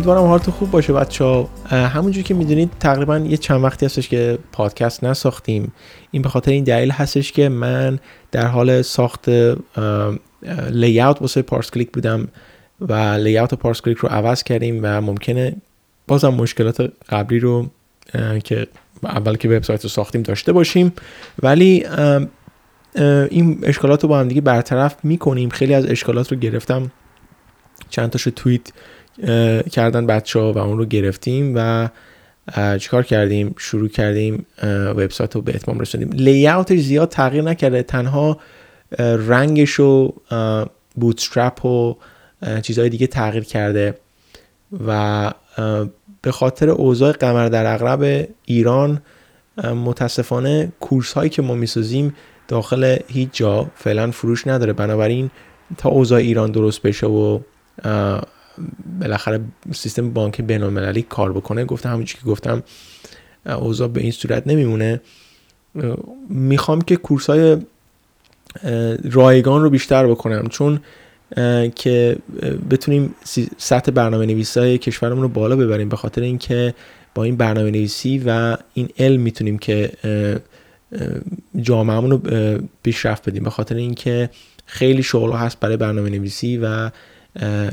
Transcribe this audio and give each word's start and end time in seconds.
امیدوارم 0.00 0.26
حالتون 0.26 0.54
خوب 0.54 0.70
باشه 0.70 0.92
بچه 0.92 1.24
ها 1.24 1.48
همونجور 1.70 2.22
که 2.22 2.34
می‌دونید 2.34 2.70
تقریبا 2.80 3.18
یه 3.18 3.36
چند 3.36 3.64
وقتی 3.64 3.86
هستش 3.86 4.08
که 4.08 4.38
پادکست 4.52 5.04
نساختیم. 5.04 5.72
این 6.10 6.22
به 6.22 6.28
خاطر 6.28 6.50
این 6.50 6.64
دلیل 6.64 6.90
هستش 6.90 7.32
که 7.32 7.48
من 7.48 7.98
در 8.32 8.46
حال 8.46 8.82
ساخت 8.82 9.28
لیاوت 10.70 11.22
واسه 11.22 11.42
پارس 11.42 11.70
کلیک 11.70 11.92
بودم 11.92 12.28
و 12.80 12.92
لیاوت 12.94 13.54
پارس 13.54 13.80
کلیک 13.80 13.98
رو 13.98 14.08
عوض 14.08 14.42
کردیم 14.42 14.80
و 14.82 15.00
ممکنه 15.00 15.56
بازم 16.08 16.28
مشکلات 16.28 16.92
قبلی 17.08 17.38
رو 17.38 17.70
که 18.44 18.66
اول 19.04 19.36
که 19.36 19.48
وبسایت 19.48 19.82
رو 19.82 19.88
ساختیم 19.88 20.22
داشته 20.22 20.52
باشیم. 20.52 20.92
ولی 21.42 21.86
این 23.30 23.58
اشکالات 23.62 24.02
رو 24.02 24.08
با 24.08 24.18
هم 24.18 24.28
دیگه 24.28 24.40
برطرف 24.40 24.96
می‌کنیم. 25.02 25.48
خیلی 25.48 25.74
از 25.74 25.86
اشکالات 25.86 26.32
رو 26.32 26.38
گرفتم. 26.38 26.90
چند 27.90 28.10
تاشو 28.10 28.30
توییت 28.30 28.72
کردن 29.70 30.06
بچه 30.06 30.40
ها 30.40 30.52
و 30.52 30.58
اون 30.58 30.78
رو 30.78 30.84
گرفتیم 30.84 31.52
و 31.56 31.88
چیکار 32.78 33.02
کردیم؟ 33.02 33.54
شروع 33.58 33.88
کردیم 33.88 34.46
وبسایت 34.96 35.34
رو 35.34 35.42
به 35.42 35.54
اتمام 35.54 35.78
رسوندیم. 35.78 36.10
لیاوتش 36.12 36.78
زیاد 36.78 37.08
تغییر 37.08 37.44
نکرده. 37.44 37.82
تنها 37.82 38.38
رنگش 38.98 39.80
و 39.80 40.14
بوتسترپ 40.94 41.64
و 41.64 41.96
چیزهای 42.62 42.88
دیگه 42.88 43.06
تغییر 43.06 43.44
کرده 43.44 43.94
و 44.86 45.32
به 46.22 46.32
خاطر 46.32 46.70
اوضاع 46.70 47.12
قمر 47.12 47.48
در 47.48 47.74
اغرب 47.74 48.28
ایران 48.44 49.02
متاسفانه 49.64 50.72
کورس 50.80 51.12
هایی 51.12 51.30
که 51.30 51.42
ما 51.42 51.54
می‌سازیم 51.54 52.14
داخل 52.48 52.96
هیچ 53.08 53.28
جا 53.32 53.66
فعلا 53.74 54.10
فروش 54.10 54.46
نداره. 54.46 54.72
بنابراین 54.72 55.30
تا 55.78 55.88
اوضاع 55.88 56.18
ایران 56.18 56.50
درست 56.50 56.82
بشه 56.82 57.06
و 57.06 57.40
بالاخره 59.00 59.40
سیستم 59.74 60.10
بانک 60.10 60.40
بین 60.40 61.02
کار 61.02 61.32
بکنه. 61.32 61.64
گفتم 61.64 61.88
همونجوری 61.88 62.20
که 62.20 62.26
گفتم 62.26 62.62
اوضاع 63.46 63.88
به 63.88 64.00
این 64.00 64.10
صورت 64.10 64.46
نمیمونه. 64.46 65.00
می‌خوام 66.28 66.80
که 66.80 66.96
کورس 66.96 67.30
های 67.30 67.56
رایگان 69.10 69.62
رو 69.62 69.70
بیشتر 69.70 70.06
بکنم. 70.06 70.46
چون 70.46 70.80
که 71.74 72.16
بتونیم 72.70 73.14
سطح 73.58 73.92
برنامه 73.92 74.26
نویسی 74.26 74.60
های 74.60 74.78
کشورمون 74.78 75.22
رو 75.22 75.28
بالا 75.28 75.56
ببریم. 75.56 75.88
به 75.88 75.96
خاطر 75.96 76.22
اینکه 76.22 76.74
با 77.14 77.24
این 77.24 77.36
برنامه 77.36 77.70
نویسی 77.70 78.22
و 78.26 78.56
این 78.74 78.88
علم 78.98 79.20
می‌تونیم 79.20 79.58
که 79.58 79.92
جامعهمون 81.60 82.10
رو 82.10 82.20
پیشرفت 82.82 83.28
بدیم. 83.28 83.44
به 83.44 83.50
خاطر 83.50 83.74
اینکه 83.74 84.30
خیلی 84.66 85.02
شغل 85.02 85.32
هست 85.32 85.60
برای 85.60 85.76
برنامه 85.76 86.10
نویسی 86.10 86.58
و 86.62 86.90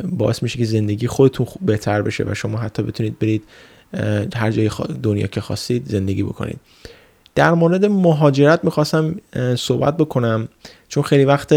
باعث 0.03 0.43
میشه 0.43 0.57
که 0.57 0.65
زندگی 0.65 1.07
خودتون 1.07 1.47
بهتر 1.61 2.01
بشه 2.01 2.23
و 2.23 2.33
شما 2.33 2.57
حتی 2.57 2.83
بتونید 2.83 3.19
برید 3.19 3.43
هر 4.35 4.51
جای 4.51 4.69
دنیا 5.03 5.27
که 5.27 5.41
خواستید 5.41 5.85
زندگی 5.85 6.23
بکنید. 6.23 6.59
در 7.35 7.53
مورد 7.53 7.85
مهاجرت 7.85 8.63
می‌خواستم 8.63 9.15
صحبت 9.55 9.97
بکنم 9.97 10.47
چون 10.87 11.03
خیلی 11.03 11.25
وقت 11.25 11.53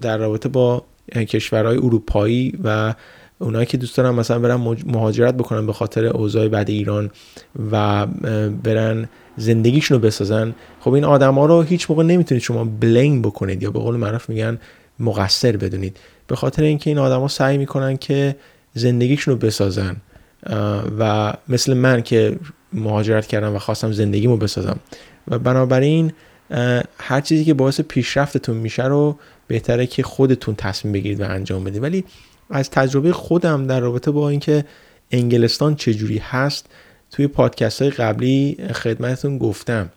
در 0.00 0.18
رابطه 0.18 0.48
با 0.48 0.84
کشورهای 1.14 1.76
اروپایی 1.76 2.58
و 2.64 2.94
اونایی 3.38 3.66
که 3.66 3.76
دوست 3.76 3.96
دارن 3.96 4.10
مثلا 4.10 4.38
برن 4.38 4.56
مهاجرت 4.86 5.34
بکنن 5.34 5.66
به 5.66 5.72
خاطر 5.72 6.06
اوضاع 6.06 6.48
بعد 6.48 6.70
ایران 6.70 7.10
و 7.72 8.06
برن 8.62 9.08
زندگیشون 9.36 9.98
رو 9.98 10.06
بسازن 10.06 10.54
خب 10.80 10.92
این 10.92 11.04
آدما 11.04 11.46
رو 11.46 11.62
هیچ 11.62 11.90
موقع 11.90 12.02
نمی‌تونید 12.02 12.42
شما 12.42 12.64
بلین 12.64 13.22
بکنید 13.22 13.62
یا 13.62 13.70
به 13.70 13.78
قول 13.78 13.96
معروف 13.96 14.28
میگن 14.28 14.58
مقصر 14.98 15.56
بدونید. 15.56 15.96
به 16.30 16.36
خاطر 16.36 16.62
اینکه 16.62 16.90
این 16.90 16.98
آدما 16.98 17.28
سعی 17.28 17.58
می‌کنن 17.58 17.96
که 17.96 18.36
زندگیشون 18.74 19.34
رو 19.34 19.40
بسازن 19.40 19.96
و 20.98 21.32
مثل 21.48 21.74
من 21.74 22.02
که 22.02 22.36
مهاجرت 22.72 23.26
کردم 23.26 23.54
و 23.54 23.58
خواستم 23.58 23.92
زندگیمو 23.92 24.36
بسازم. 24.36 24.78
و 25.28 25.38
بنابراین 25.38 26.12
هر 26.98 27.20
چیزی 27.20 27.44
که 27.44 27.54
باعث 27.54 27.80
پیشرفتتون 27.80 28.56
میشه 28.56 28.84
رو 28.84 29.18
بهتره 29.48 29.86
که 29.86 30.02
خودتون 30.02 30.54
تصمیم 30.54 30.92
بگیرید 30.92 31.20
و 31.20 31.24
انجام 31.24 31.64
بدید. 31.64 31.82
ولی 31.82 32.04
از 32.50 32.70
تجربه 32.70 33.12
خودم 33.12 33.66
در 33.66 33.80
رابطه 33.80 34.10
با 34.10 34.28
اینکه 34.28 34.64
انگلستان 35.10 35.74
چجوری 35.74 36.18
هست 36.18 36.66
توی 37.10 37.26
پادکست 37.26 37.82
های 37.82 37.90
قبلی 37.90 38.56
خدمتتون 38.72 39.38
گفتم. 39.38 39.90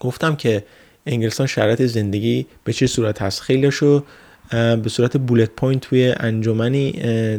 گفتم 0.00 0.36
که 0.36 0.64
انگلستان 1.06 1.46
شرایط 1.46 1.82
زندگی 1.82 2.46
به 2.64 2.72
چه 2.72 2.86
صورت 2.86 3.22
هست؟ 3.22 3.40
خیلیشو 3.40 4.04
به 4.52 4.88
صورت 4.88 5.16
bullet 5.16 5.50
point 5.56 5.82
توی 5.82 6.14
انجمنی 6.16 6.92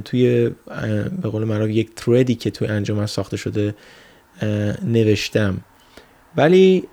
توی 0.05 0.51
به 1.21 1.29
قول 1.29 1.43
معروف 1.43 1.69
یک 1.69 1.89
thread 1.95 2.30
ی 2.30 2.35
که 2.35 2.49
توی 2.49 2.67
انجمن 2.67 3.05
ساخته 3.05 3.37
شده 3.37 3.75
نوشتم. 4.85 5.57
ولی 6.37 6.83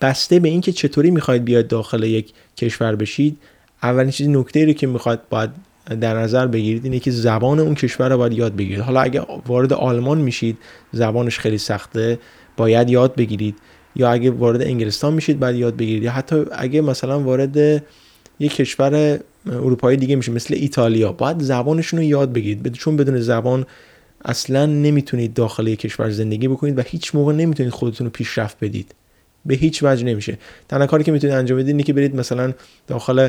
بسته 0.00 0.38
به 0.38 0.48
اینکه 0.48 0.72
چطوری 0.72 1.10
می‌خواید 1.10 1.44
بیاید 1.44 1.68
داخل 1.68 2.02
یک 2.02 2.32
کشور 2.56 2.96
بشید 2.96 3.38
اولین 3.82 4.10
چیزی 4.10 4.30
نکته 4.30 4.64
رو 4.64 4.72
که 4.72 4.86
می‌خواد 4.86 5.20
باید 5.30 5.50
در 6.00 6.18
نظر 6.18 6.46
بگیرید 6.46 6.84
اینه 6.84 6.98
که 6.98 7.10
زبان 7.10 7.60
اون 7.60 7.74
کشور 7.74 8.08
رو 8.08 8.18
باید 8.18 8.32
یاد 8.32 8.56
بگیرید. 8.56 8.80
حالا 8.80 9.00
اگه 9.00 9.26
وارد 9.46 9.72
آلمان 9.72 10.18
میشید 10.18 10.58
زبانش 10.92 11.38
خیلی 11.38 11.58
سخته 11.58 12.18
باید 12.56 12.90
یاد 12.90 13.14
بگیرید. 13.14 13.56
یا 13.96 14.10
اگه 14.10 14.30
وارد 14.30 14.62
انگلستان 14.62 15.14
میشید 15.14 15.40
باید 15.40 15.56
یاد 15.56 15.76
بگیرید. 15.76 16.02
یا 16.02 16.10
حتی 16.10 16.44
اگه 16.52 16.80
مثلا 16.80 17.20
وارد 17.20 17.84
یک 18.40 18.54
کشور 18.54 19.20
اروپایی 19.46 19.96
دیگه 19.96 20.16
میشه 20.16 20.32
مثل 20.32 20.54
ایتالیا. 20.54 21.12
باید 21.12 21.42
زبانشون 21.42 21.98
رو 21.98 22.04
یاد 22.04 22.32
بگیرید. 22.32 22.72
چون 22.72 22.96
بدون 22.96 23.20
زبان 23.20 23.66
اصلا 24.24 24.66
نمی‌تونید 24.66 25.34
داخل 25.34 25.66
یک 25.66 25.78
کشور 25.78 26.10
زندگی 26.10 26.48
بکنید 26.48 26.78
و 26.78 26.82
هیچ 26.86 27.14
موقع 27.14 27.32
نمی‌تونید 27.32 27.72
خودتون 27.72 28.04
رو 28.04 28.10
پیشرفت 28.10 28.56
بدید. 28.60 28.94
به 29.46 29.54
هیچ 29.54 29.82
وجه 29.82 30.04
نمیشه. 30.04 30.38
تنها 30.68 30.86
کاری 30.86 31.04
که 31.04 31.12
می‌تونید 31.12 31.36
انجام 31.36 31.58
بدید 31.58 31.68
اینه 31.68 31.82
که 31.82 31.92
برید 31.92 32.16
مثلا 32.16 32.52
داخل 32.86 33.28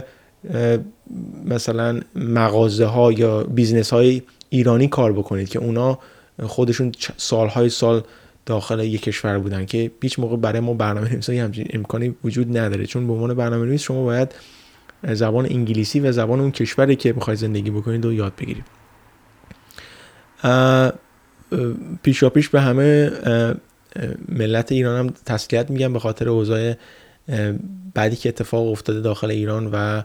مثلا 1.45 2.01
مغازه 2.16 2.85
ها 2.85 3.11
یا 3.11 3.43
business 3.43 3.93
های 3.93 4.22
ایرانی 4.49 4.87
کار 4.87 5.13
بکنید 5.13 5.49
که 5.49 5.59
اونا 5.59 5.99
خودشون 6.43 6.91
سالهای 7.17 7.69
سال 7.69 8.03
داخل 8.45 8.79
یک 8.79 9.01
کشور 9.01 9.39
بودن 9.39 9.66
که 9.66 9.91
هیچ 10.01 10.19
موقع 10.19 10.37
برای 10.37 10.59
ما 10.59 10.73
برنامه 10.73 11.11
نویسی 11.13 11.37
همچین 11.37 11.67
امکانی 11.73 12.16
وجود 12.23 12.57
نداره. 12.57 12.85
چون 12.85 13.07
به 13.07 13.13
عنوان 13.13 13.33
برنامه 13.33 13.66
نویس 13.66 13.81
شما 13.81 14.03
باید 14.03 14.35
زبان 15.13 15.45
انگلیسی 15.45 15.99
و 15.99 16.11
زبان 16.11 16.39
اون 16.39 16.51
کشوری 16.51 16.95
که 16.95 17.13
می‌خواید 17.13 17.39
زندگی 17.39 17.71
بکنید 17.71 18.05
و 18.05 18.13
یاد 18.13 18.33
بگیرید 18.35 18.66
پیشا 22.03 22.29
پیش 22.29 22.49
به 22.49 22.61
همه 22.61 23.11
ملت 24.29 24.72
ایران 24.72 24.99
هم 24.99 25.13
تسلیت 25.25 25.69
میگم 25.69 25.93
به 25.93 25.99
خاطر 25.99 26.29
اوضاع 26.29 26.73
بعدی 27.93 28.16
که 28.16 28.29
اتفاق 28.29 28.67
افتاده 28.67 29.02
داخل 29.02 29.31
ایران 29.31 29.69
و 29.72 30.02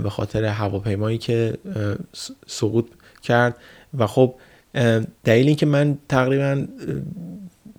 به 0.00 0.10
خاطر 0.10 0.44
هواپیمایی 0.44 1.18
که 1.18 1.54
سقوط 2.46 2.86
کرد. 3.22 3.56
و 3.98 4.06
خب 4.06 4.34
دلیل 5.24 5.46
اینکه 5.46 5.66
من 5.66 5.98
تقریبا 6.08 6.66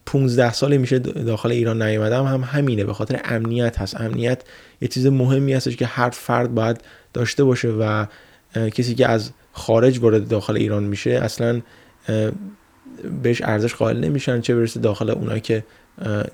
15 0.06 0.54
سال 0.54 0.78
میشه 0.78 1.00
داخل 1.00 1.52
ایران 1.52 1.82
نیومدم. 1.82 2.26
هم 2.26 2.42
همینه. 2.42 2.84
به 2.84 2.94
خاطر 2.94 3.22
امنیت 3.24 3.80
هست. 3.80 4.02
امنیت 4.02 4.42
یه 4.82 4.88
چیز 4.88 5.08
مهمی 5.08 5.54
هستش 5.54 5.76
که 5.76 5.86
هر 5.86 6.10
فرد 6.10 6.56
باید 6.56 6.82
داشته 7.14 7.44
باشه 7.44 7.68
و 7.68 8.06
کسی 8.56 8.96
که 8.96 9.08
از 9.08 9.32
خارج 9.54 10.00
وارد 10.00 10.28
داخل 10.28 10.56
ایران 10.56 10.84
میشه 10.84 11.10
اصلا 11.12 11.62
بهش 13.24 13.42
ارزش 13.42 13.76
قائل 13.76 14.00
نمیشن 14.00 14.42
چه 14.42 14.56
برسه 14.56 14.80
داخل 14.80 15.10
اونایی 15.10 15.42
که 15.42 15.64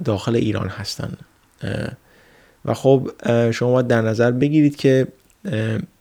داخل 0.05 0.35
ایران 0.35 0.67
هستن. 0.67 1.13
و 2.65 2.73
خب 2.73 3.11
شما 3.51 3.71
باید 3.71 3.87
در 3.87 4.01
نظر 4.01 4.31
بگیرید 4.31 4.75
که 4.75 5.07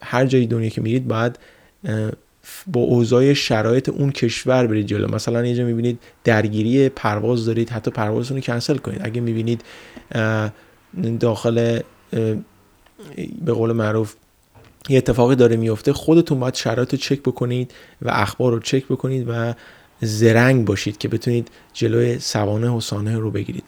هر 0.03 0.27
جایی 0.27 0.47
دنیا 0.47 0.69
که 0.69 0.81
میرید 0.81 1.09
باید 1.09 1.39
با 2.67 2.81
اوضاع 2.81 3.33
شرایط 3.33 3.89
اون 3.89 4.13
کشور 4.13 4.67
برید 4.67 4.87
جلو. 4.87 5.15
مثلا 5.15 5.47
یه 5.47 5.55
جا 5.55 5.65
می‌بینید 5.65 5.99
درگیری 6.25 6.89
پرواز 6.89 7.47
دارید 7.47 7.71
حتی 7.71 7.91
پروازتون 7.91 8.37
رو 8.37 8.43
کنسل 8.43 8.77
کنید. 8.77 9.01
اگه 9.05 9.21
می‌بینید 9.21 9.65
داخل 11.21 11.81
به 13.45 13.53
قول 13.53 13.73
معروف 13.73 14.15
یه 14.89 14.99
اتفاقی 14.99 15.37
داره 15.37 15.57
میفته 15.57 15.93
خودتون 15.93 16.41
باید 16.41 16.55
شرایط 16.55 16.93
رو 16.93 16.99
چک 16.99 17.21
بکنید 17.21 17.73
و 18.03 18.11
اخبار 18.13 18.53
رو 18.53 18.61
چک 18.61 18.85
بکنید 18.85 19.25
و 19.29 19.55
زرنگ 20.01 20.65
باشید 20.65 20.99
که 20.99 21.09
بتونید 21.09 21.49
جلوی 21.73 22.19
سوانه 22.19 22.71
و 22.71 22.81
سانه 22.81 23.19
رو 23.19 23.31
بگیرید. 23.31 23.65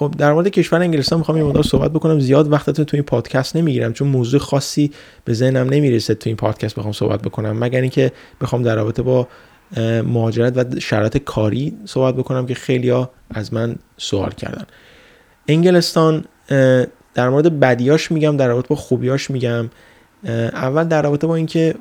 خب 0.00 0.14
در 0.18 0.32
مورد 0.32 0.48
کشور 0.48 0.80
انگلستان 0.80 1.18
می‌خوام 1.18 1.38
یه 1.38 1.44
مقدار 1.44 1.62
صحبت 1.62 1.90
بکنم. 1.90 2.20
زیاد 2.20 2.52
وقتتون 2.52 2.84
تو 2.84 2.96
این 2.96 3.04
پادکست 3.04 3.56
نمی‌گیرم 3.56 3.92
چون 3.92 4.08
موضوع 4.08 4.40
خاصی 4.40 4.92
به 5.24 5.34
ذهنم 5.34 5.68
نمی‌رسه 5.68 6.14
تو 6.14 6.30
این 6.30 6.36
پادکست 6.36 6.74
بخوام 6.74 6.92
صحبت 6.92 7.22
بکنم. 7.22 7.58
مگر 7.58 7.80
اینکه 7.80 8.12
بخوام 8.40 8.62
در 8.62 8.76
رابطه 8.76 9.02
با 9.02 9.28
مهاجرت 10.04 10.56
و 10.56 10.80
شرایط 10.80 11.16
کاری 11.16 11.76
صحبت 11.84 12.14
بکنم 12.14 12.46
که 12.46 12.54
خیلیا 12.54 13.10
از 13.30 13.54
من 13.54 13.76
سوال 13.96 14.30
کردن. 14.30 14.66
انگلستان 15.48 16.24
در 17.14 17.28
مورد 17.28 17.60
بدیاش 17.60 18.12
میگم 18.12 18.36
در 18.36 18.48
رابطه 18.48 18.68
با 18.68 18.76
خوبیاش 18.76 19.30
میگم. 19.30 19.70
اول 20.52 20.84
در 20.84 21.02
رابطه 21.02 21.26
با 21.26 21.36
اینکه 21.36 21.74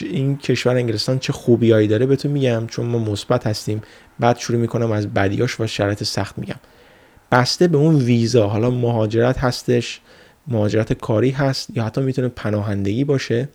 این 0.00 0.38
کشور 0.38 0.76
انگلستان 0.76 1.18
چه 1.18 1.32
خوبیایی 1.32 1.88
داره 1.88 2.06
بهتون 2.06 2.32
میگم. 2.32 2.66
چون 2.66 2.86
ما 2.86 2.98
مثبت 2.98 3.46
هستیم. 3.46 3.82
بعد 4.20 4.38
شروع 4.38 4.58
می‌کنم 4.58 4.92
از 4.92 5.14
بدیاش 5.14 5.60
و 5.60 5.66
شرایط 5.66 6.04
سخت 6.04 6.38
میگم. 6.38 6.56
بسته 7.32 7.68
به 7.68 7.78
اون 7.78 7.96
ویزا. 7.96 8.48
حالا 8.48 8.70
مهاجرت 8.70 9.38
هستش 9.38 10.00
مهاجرت 10.48 10.92
کاری 10.92 11.30
هست 11.30 11.70
یا 11.76 11.84
حتی 11.84 12.00
می‌تونه 12.00 12.28
پناهندگی 12.28 13.04
باشه 13.04 13.48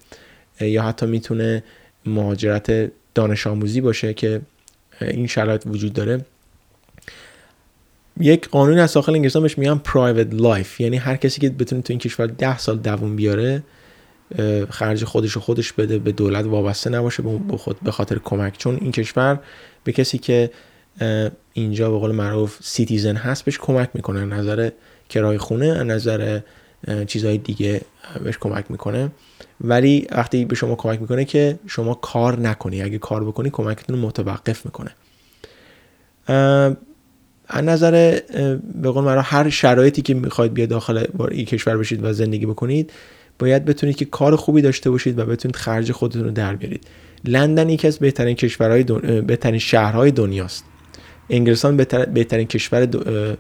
یا 0.62 0.84
حتی 0.84 1.06
می‌تونه 1.06 1.64
مهاجرت 2.06 2.92
دانش 3.16 3.48
آموزی 3.48 3.82
باشه 3.82 4.14
که 4.14 4.42
این 5.02 5.28
شرایط 5.28 5.64
وجود 5.66 5.94
داره. 5.94 6.26
یک 8.20 8.50
قانون 8.50 8.80
از 8.80 8.94
داخل 8.94 9.16
انگلستان 9.16 9.42
بهش 9.42 9.58
میگن 9.58 9.78
private 9.78 10.28
life 10.34 10.80
یعنی 10.80 10.98
هر 10.98 11.16
کسی 11.16 11.42
که 11.42 11.50
بتونه 11.50 11.82
تو 11.82 11.94
این 11.94 12.00
کشور 12.00 12.28
ده 12.28 12.58
سال 12.58 12.78
دووم 12.78 13.16
بیاره 13.16 13.64
خرج 14.70 15.04
خودش 15.04 15.38
و 15.38 15.40
خودش 15.40 15.74
بده 15.74 16.00
به 16.00 16.12
دولت 16.12 16.46
وابسته 16.46 16.90
نباشه 16.90 17.24
به 17.84 17.92
خاطر 17.92 18.20
کمک. 18.24 18.58
چون 18.58 18.78
این 18.82 18.92
کشور 18.92 19.40
به 19.84 19.92
کسی 19.92 20.18
که 20.18 20.52
اینجا 21.58 21.92
به 21.92 21.98
قول 21.98 22.12
معروف 22.12 22.58
citizen 22.62 23.16
هست 23.16 23.46
بهش 23.46 23.58
کمک 23.58 23.90
می‌کنه. 23.94 24.26
نظر 24.26 24.70
کرایه 25.10 25.38
خونه 25.38 25.84
نظر 25.84 26.40
چیزهای 27.08 27.38
دیگه 27.38 27.82
بهش 28.24 28.38
کمک 28.38 28.72
می‌کنه. 28.72 29.12
ولی 29.62 30.08
وقتی 30.12 30.46
به 30.46 30.56
شما 30.56 30.76
کمک 30.76 31.02
می‌کنه 31.02 31.26
که 31.26 31.60
شما 31.68 31.94
کار 31.94 32.40
نکنی 32.40 32.82
اگه 32.82 32.98
کار 32.98 33.24
بکنی 33.24 33.50
کمکتون 33.50 34.00
متوقف 34.00 34.66
می‌کنه. 34.66 34.92
از 37.48 37.64
نظر 37.64 38.20
به 38.82 38.90
قول 38.90 39.04
معروف 39.04 39.22
هر 39.22 39.50
شرایطی 39.50 40.02
که 40.02 40.14
می‌خواید 40.14 40.54
بیا 40.54 40.66
داخل 40.66 41.06
این 41.32 41.46
کشور 41.46 41.78
بشید 41.78 42.04
و 42.04 42.14
زندگی 42.14 42.46
بکنید 42.46 42.92
باید 43.40 43.66
بتونید 43.66 43.96
که 43.96 44.06
کار 44.06 44.36
خوبی 44.36 44.62
داشته 44.62 44.90
باشید 44.90 45.20
و 45.20 45.26
بتونید 45.26 45.56
خرج 45.56 45.92
خودتون 45.92 46.24
رو 46.24 46.32
در 46.32 46.56
بیارید. 46.56 46.88
لندن 47.26 47.70
یکی 47.70 47.88
از 47.88 48.00
بهترین 48.00 48.36
کشورهای 48.36 48.84
بهترین 49.22 49.60
شهرهای 49.60 50.12
دنیاست. 50.12 50.64
انگلستان 51.30 51.78
بهترین 52.14 52.48
کشور 52.48 52.88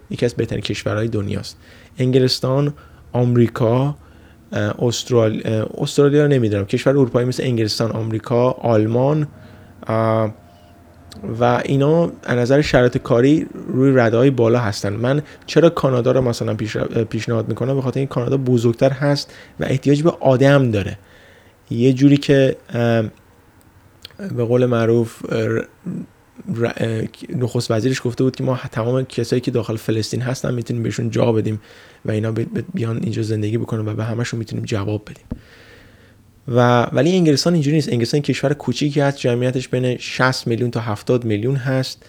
یکی 0.10 0.26
از 0.26 0.34
بهترین 0.34 0.62
کشورهای 0.62 1.08
دنیاست. 1.08 1.58
انگلستان 1.98 2.74
آمریکا 3.14 3.96
استرالیا 4.80 5.70
استرالیا 5.78 6.24
رو 6.24 6.28
نمی‌دونم. 6.28 6.66
کشور 6.66 6.94
اروپایی 6.94 7.28
مثل 7.28 7.44
انگلستان 7.44 7.92
آمریکا 7.92 8.52
آلمان 8.52 9.28
و 11.40 11.62
اینا 11.66 12.04
از 12.24 12.38
نظر 12.38 12.62
شرایط 12.62 12.98
کاری 12.98 13.48
روی 13.68 13.92
رده 13.96 14.18
های 14.18 14.30
بالا 14.30 14.60
هستن. 14.60 14.94
من 14.94 15.22
چرا 15.46 15.70
کانادا 15.70 16.12
رو 16.12 16.22
مثلا 16.22 16.56
پیشنهاد 17.10 17.48
می‌کنم؟ 17.48 17.76
به 17.76 17.82
خاطر 17.82 18.00
این 18.00 18.08
کانادا 18.08 18.38
بزرگتر 18.38 18.90
هست 18.90 19.34
و 19.60 19.64
احتیاج 19.64 20.04
به 20.04 20.14
آدم 20.20 20.72
داره. 20.72 20.98
یه 21.70 21.94
جوری 21.94 22.18
که 22.18 22.56
به 24.36 24.44
قول 24.44 24.66
معروف 24.66 25.24
نخست 27.30 27.72
وزیرش 27.72 28.02
گفته 28.04 28.24
بود 28.24 28.36
که 28.36 28.44
ما 28.44 28.60
تمام 28.72 29.04
کسایی 29.04 29.42
که 29.42 29.52
داخل 29.52 29.76
فلسطین 29.76 30.22
هستن 30.22 30.54
می‌تونیم 30.54 30.84
بهشون 30.84 31.10
جا 31.10 31.32
بدیم 31.32 31.62
و 32.06 32.12
اینا 32.12 32.32
بیان 32.74 32.98
اینجا 33.04 33.22
زندگی 33.22 33.58
بکنن 33.58 33.88
و 33.88 33.94
به 33.94 34.04
همشون 34.04 34.38
می‌تونیم 34.38 34.66
جواب 34.66 35.02
بدیم. 35.10 35.26
و 36.48 36.84
ولی 36.84 37.16
انگلستان 37.16 37.54
اینجوری 37.54 37.76
نیست. 37.76 37.90
انگلستان 37.90 38.22
کشور 38.22 38.54
کوچیکی 38.54 39.00
هست. 39.00 39.18
جمعیتش 39.18 39.68
بین 39.68 39.98
60 39.98 40.48
میلیون 40.48 40.72
تا 40.72 40.80
70 40.80 41.26
میلیون 41.26 41.56
هست. 41.56 42.06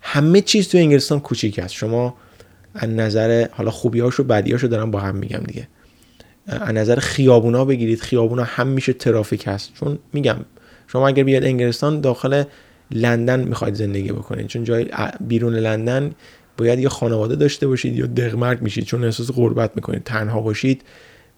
همه 0.00 0.40
چیز 0.40 0.68
تو 0.68 0.78
انگلستان 0.78 1.20
کوچیک 1.20 1.58
هست. 1.58 1.74
شما 1.74 2.14
از 2.74 2.88
نظر 2.88 3.46
حالا 3.52 3.70
خوبیاشو 3.70 4.24
بدیاشو 4.24 4.66
دارم 4.66 4.90
با 4.90 5.00
هم 5.00 5.16
میگم 5.16 5.38
دیگه. 5.46 5.68
از 6.46 6.74
نظر 6.74 6.98
خیابونا 6.98 7.64
بگیرید. 7.64 8.00
خیابونا 8.00 8.44
هم 8.44 8.66
میشه 8.66 8.92
ترافیک 8.92 9.44
هست. 9.46 9.70
چون 9.74 9.98
میگم 10.12 10.36
شما 10.86 11.08
اگر 11.08 11.22
بیاد 11.22 11.44
انگلستان 11.44 12.00
داخل 12.00 12.44
لندن 12.90 13.40
می‌خواید 13.40 13.74
زندگی 13.74 14.12
بکنید. 14.12 14.46
چون 14.46 14.64
جای 14.64 14.86
بیرون 15.20 15.54
لندن 15.54 16.12
باید 16.56 16.78
یه 16.78 16.88
خانواده 16.88 17.36
داشته 17.36 17.66
باشید 17.66 17.96
یا 17.96 18.06
دغمرگ 18.06 18.62
میشید. 18.62 18.84
چون 18.84 19.04
احساس 19.04 19.30
غربت 19.30 19.70
می‌کنید. 19.76 20.02
تنها 20.04 20.40
باشید 20.40 20.82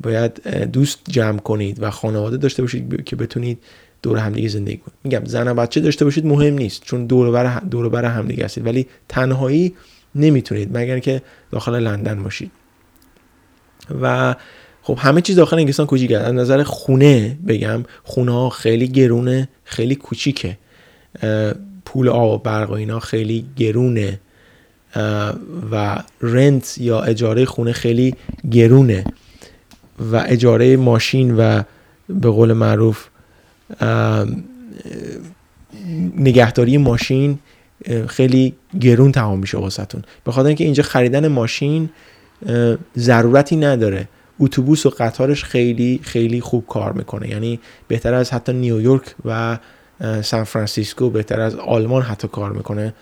باید 0.01 0.49
دوست 0.73 0.99
جمع 1.09 1.39
کنید 1.39 1.83
و 1.83 1.91
خانواده 1.91 2.37
داشته 2.37 2.63
باشید 2.63 3.05
که 3.05 3.17
بتونید 3.17 3.59
دور 4.03 4.19
همدیگه 4.19 4.49
زندگی 4.49 4.77
کنید. 4.77 4.99
میگم 5.05 5.25
زن 5.25 5.49
و 5.49 5.55
بچه 5.55 5.81
داشته 5.81 6.05
باشید 6.05 6.27
مهم 6.27 6.55
نیست. 6.55 6.83
چون 6.83 7.07
دور 7.07 7.31
بر 7.31 7.61
دور 7.61 7.89
بر 7.89 8.05
همدیگه 8.05 8.45
هستید. 8.45 8.67
ولی 8.67 8.87
تنهایی 9.09 9.75
نمی‌تونید 10.15 10.79
مگر 10.79 10.99
که 10.99 11.23
داخل 11.51 11.75
لندن 11.83 12.23
باشید. 12.23 12.51
و 14.03 14.35
خب 14.83 14.99
همه 15.01 15.21
چیز 15.21 15.37
داخل 15.37 15.57
انگلستان 15.57 15.87
کوچیکه. 15.87 16.19
از 16.19 16.35
نظر 16.35 16.63
خونه 16.63 17.39
بگم 17.49 17.85
خونه 18.05 18.33
ها 18.33 18.51
خیلی 18.51 18.89
گرونه 18.89 19.49
خیلی 19.65 19.95
کوچیکه. 19.95 20.59
پول 21.85 22.09
آب 22.09 22.31
و 22.31 22.39
برق 22.39 22.71
و 22.71 22.73
اینا 22.73 23.01
خیلی 23.01 23.45
گرونه 23.57 24.21
و 25.73 26.03
رنت 26.21 26.79
یا 26.79 27.01
اجاره 27.01 27.45
خونه 27.45 27.73
خیلی 27.73 28.15
گرونه 28.51 29.05
و 30.13 30.25
اجاره 30.27 30.77
ماشین 30.77 31.37
و 31.37 31.63
به 32.09 32.31
قول 32.31 32.53
معروف 32.53 33.07
نگهداری 36.17 36.79
ماشین 36.79 37.39
خیلی 38.07 38.55
گرون 38.81 39.13
تمام 39.13 39.39
میشه 39.39 39.59
واسهتون. 39.59 40.03
به 40.25 40.33
خاطر 40.33 40.47
اینکه 40.47 40.65
اینجا 40.65 40.83
خریدن 40.83 41.29
ماشین 41.29 41.91
ضرورتی 42.99 43.57
نداره. 43.57 44.09
اتوبوس 44.41 44.87
و 44.87 44.91
قطارش 44.99 45.45
خیلی 45.45 46.01
خیلی 46.03 46.41
خوب 46.41 46.67
کار 46.67 46.93
می‌کنه. 46.93 47.29
یعنی 47.29 47.61
بهتر 47.89 48.15
از 48.15 48.33
حتی 48.33 48.53
نیویورک 48.53 49.15
و 49.25 49.59
سان 50.23 50.45
فرانسیسکو 50.45 51.11
بهتر 51.11 51.41
از 51.41 51.55
آلمان 51.55 52.03
حتی 52.03 52.29
کار 52.29 52.53
می‌کنه 52.53 52.95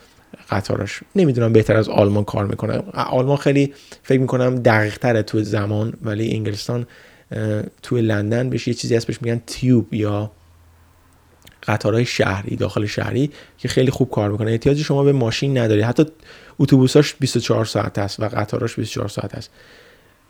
قطارش. 0.50 1.00
نمی‌دونم 1.16 1.52
بهتر 1.52 1.76
از 1.76 1.88
آلمان 1.88 2.24
کار 2.24 2.46
می‌کنه. 2.46 2.82
آلمان 2.94 3.36
خیلی 3.36 3.74
فکر 4.02 4.20
می‌کنم 4.20 4.56
دقیق 4.56 4.98
تره 4.98 5.22
تو 5.22 5.42
زمان 5.42 5.92
ولی 6.02 6.32
انگلستان 6.32 6.86
تو 7.82 7.96
لندن 7.96 8.50
بهش 8.50 8.68
یه 8.68 8.74
چیزی 8.74 8.96
هست 8.96 9.06
بهش 9.06 9.22
میگن 9.22 9.42
تیوب 9.46 9.94
یا 9.94 10.30
قطارهای 11.62 12.04
شهری 12.04 12.56
داخل 12.56 12.86
شهری 12.86 13.30
که 13.58 13.68
خیلی 13.68 13.90
خوب 13.90 14.10
کار 14.10 14.30
می‌کنه. 14.30 14.50
احتیاج 14.50 14.82
شما 14.82 15.04
به 15.04 15.12
ماشین 15.12 15.58
نداری. 15.58 15.80
حتی 15.80 16.06
اتوبوساش 16.58 17.14
24 17.20 17.64
ساعت 17.64 17.98
است 17.98 18.20
و 18.20 18.28
قطاراش 18.28 18.76
24 18.76 19.08
ساعت 19.08 19.34
است. 19.34 19.50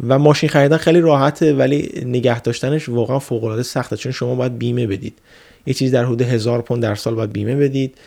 و 0.06 0.18
ماشین 0.18 0.48
خریدن 0.48 0.76
خیلی 0.76 1.00
راحته 1.00 1.54
ولی 1.54 2.02
نگه 2.06 2.40
داشتنش 2.40 2.88
واقعا 2.88 3.18
فوق 3.18 3.44
العاده 3.44 3.62
سخته 3.62 3.96
چون 3.96 4.12
شما 4.12 4.34
باید 4.34 4.58
بیمه 4.58 4.86
بدید. 4.86 5.18
یه 5.66 5.74
چیز 5.74 5.92
در 5.92 6.04
حدود 6.04 6.22
هزار 6.22 6.62
پوند 6.62 6.82
در 6.82 6.94
سال 6.94 7.14
باید 7.14 7.32
بیمه 7.32 7.56
بدید. 7.56 7.98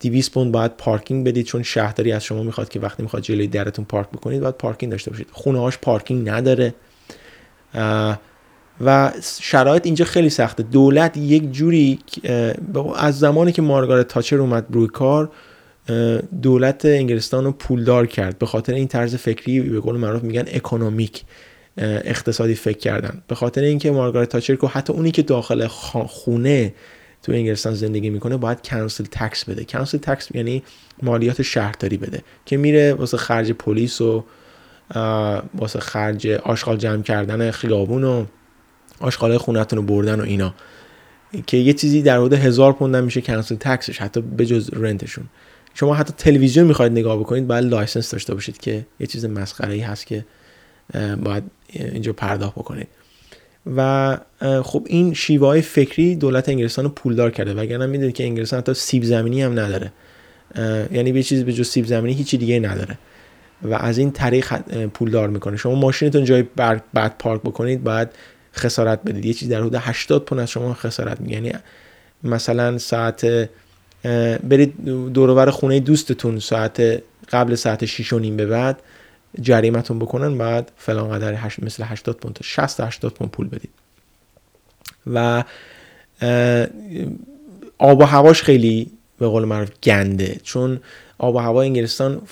200 0.00 0.32
پوند 0.32 0.52
باید 0.52 0.76
پارکینگ 0.76 1.26
بدید 1.26 1.46
چون 1.46 1.62
شهرداری 1.62 2.12
از 2.12 2.24
شما 2.24 2.42
می‌خواد 2.42 2.68
که 2.68 2.80
وقتی 2.80 3.02
می‌خواد 3.02 3.22
جلوی 3.22 3.46
درتون 3.46 3.84
پارک 3.84 4.08
بکنید 4.08 4.40
باید 4.40 4.54
پارکینگ 4.54 4.92
داشته 4.92 5.10
باشید. 5.10 5.26
خونه 5.32 5.58
هاش 5.58 5.78
پارکینگ 5.78 6.28
نداره. 6.28 6.74
و 8.80 9.12
شرایط 9.40 9.86
اینجا 9.86 10.04
خیلی 10.04 10.30
سخته. 10.30 10.62
دولت 10.62 11.16
یک 11.16 11.52
جوری 11.52 11.98
از 12.96 13.18
زمانی 13.18 13.52
که 13.52 13.62
مارگارت 13.62 14.08
تاچر 14.08 14.36
اومد 14.36 14.66
روی 14.70 14.86
کار 14.86 15.30
دولت 16.42 16.84
انگلستان 16.84 17.44
رو 17.44 17.52
پولدار 17.52 18.06
کرد. 18.06 18.38
به 18.38 18.46
خاطر 18.46 18.74
این 18.74 18.88
طرز 18.88 19.14
فکری 19.14 19.60
به 19.60 19.80
قول 19.80 19.96
معروف 19.96 20.22
میگن 20.22 20.44
economic 20.52 21.22
اقتصادی 21.78 22.54
فکر 22.54 22.78
کردن. 22.78 23.22
به 23.28 23.34
خاطر 23.34 23.62
اینکه 23.62 23.90
مارگارت 23.90 24.28
تاچر 24.28 24.56
که 24.56 24.66
حتی 24.66 24.92
اونی 24.92 25.10
که 25.10 25.22
داخل 25.22 25.66
خونه 26.06 26.74
تو 27.22 27.32
انگلستان 27.32 27.74
زندگی 27.74 28.10
می‌کنه 28.10 28.36
باید 28.36 28.62
council 28.62 29.04
tax 29.04 29.44
بده. 29.44 29.64
council 29.64 29.98
tax 29.98 30.28
یعنی 30.34 30.62
مالیات 31.02 31.42
شهرداری 31.42 31.96
بده 31.96 32.22
که 32.46 32.56
میره 32.56 32.92
واسه 32.92 33.16
خرج 33.16 33.52
پلیس 33.52 34.00
و 34.00 34.24
واسه 35.54 35.80
خرج 35.80 36.26
آشغال 36.26 36.76
جمع 36.76 37.02
کردن 37.02 37.50
خیابون 37.50 38.04
و 38.04 38.24
آشغال 39.00 39.38
خونتون 39.38 39.76
رو 39.76 39.84
بردن 39.84 40.20
و 40.20 40.24
اینا. 40.24 40.54
که 41.46 41.56
یه 41.56 41.72
چیزی 41.72 42.02
در 42.02 42.16
حدود 42.16 42.32
هزار 42.32 42.72
پوند 42.72 42.96
میشه 42.96 43.20
council 43.20 43.54
tax 43.54 43.80
ش 43.80 43.98
حتی 43.98 44.20
بجز 44.20 44.70
rent 44.72 44.98
شون 44.98 45.24
شما 45.74 45.94
حتی 45.94 46.14
تلویزیون 46.16 46.66
می‌خواید 46.66 46.92
نگاه 46.92 47.18
بکنید 47.18 47.46
باید 47.46 47.64
license 47.64 48.10
داشته 48.10 48.34
باشید 48.34 48.58
که 48.58 48.86
یه 49.00 49.06
چیز 49.06 49.24
مسخره 49.24 49.74
ای 49.74 49.80
هست 49.80 50.06
که 50.06 50.24
باید 51.22 51.42
اینجا 51.68 52.12
پرداخت 52.12 52.54
بکنید. 52.54 52.88
و 53.76 54.18
خب 54.62 54.86
این 54.86 55.14
شیوه 55.14 55.46
های 55.46 55.62
فکری 55.62 56.16
دولت 56.16 56.48
انگلستان 56.48 56.84
رو 56.84 56.90
پولدار 56.90 57.30
کرده. 57.30 57.54
وگرنه 57.54 57.86
می‌دونید 57.86 58.14
که 58.14 58.24
انگلستان 58.24 58.58
حتی 58.58 58.74
سیب 58.74 59.04
زمینی 59.04 59.42
هم 59.42 59.52
نداره. 59.60 59.92
یعنی 60.92 61.12
به 61.12 61.22
چیزی 61.22 61.44
به 61.44 61.52
جز 61.52 61.68
سیب 61.68 61.86
زمینی 61.86 62.14
هیچی 62.14 62.36
دیگه 62.36 62.60
نداره. 62.60 62.98
و 63.62 63.74
از 63.74 63.98
این 63.98 64.10
طریق 64.10 64.56
پولدار 64.86 65.28
می‌کنه. 65.28 65.56
شما 65.56 65.74
ماشینتون 65.74 66.24
جای 66.24 66.44
بعد 66.94 67.14
پارک 67.18 67.40
بکنید 67.40 67.84
باید 67.84 68.08
خسارت 68.56 69.02
بدید. 69.02 69.24
یه 69.24 69.32
چیز 69.32 69.48
در 69.48 69.60
حدود 69.60 69.74
80 69.74 70.24
پوند 70.24 70.40
از 70.40 70.50
شما 70.50 70.74
خسارت 70.74 71.20
میگه 71.20 71.34
یعنی 71.34 71.52
مثلا 72.22 72.78
ساعت 72.78 73.48
برید 74.48 74.84
دورور 75.12 75.50
خونه 75.50 75.80
دوستتون 75.80 76.38
ساعت 76.38 77.02
قبل 77.32 77.54
ساعت 77.54 77.84
6 77.84 78.12
و 78.12 78.18
نیم 78.18 78.36
به 78.36 78.46
بعد. 78.46 78.80
جریمتون 79.40 79.98
بکنن 79.98 80.38
بعد 80.38 80.72
فلان 80.76 81.10
قدر 81.10 81.34
هشت 81.34 81.62
مثل 81.62 81.82
80 81.82 82.16
پوند 82.16 82.38
60 82.42 82.80
80 82.80 83.14
پوند 83.14 83.30
پول 83.30 83.48
بدید. 83.48 83.70
و 85.06 85.44
آب 87.78 88.00
و 88.00 88.04
هواش 88.04 88.42
خیلی 88.42 88.90
به 89.18 89.26
قول 89.26 89.44
معروف 89.44 89.70
گنده 89.82 90.40
چون 90.42 90.80
آب 91.18 91.34
و 91.34 91.38
هوا 91.38 91.62
انگلستان 91.62 92.22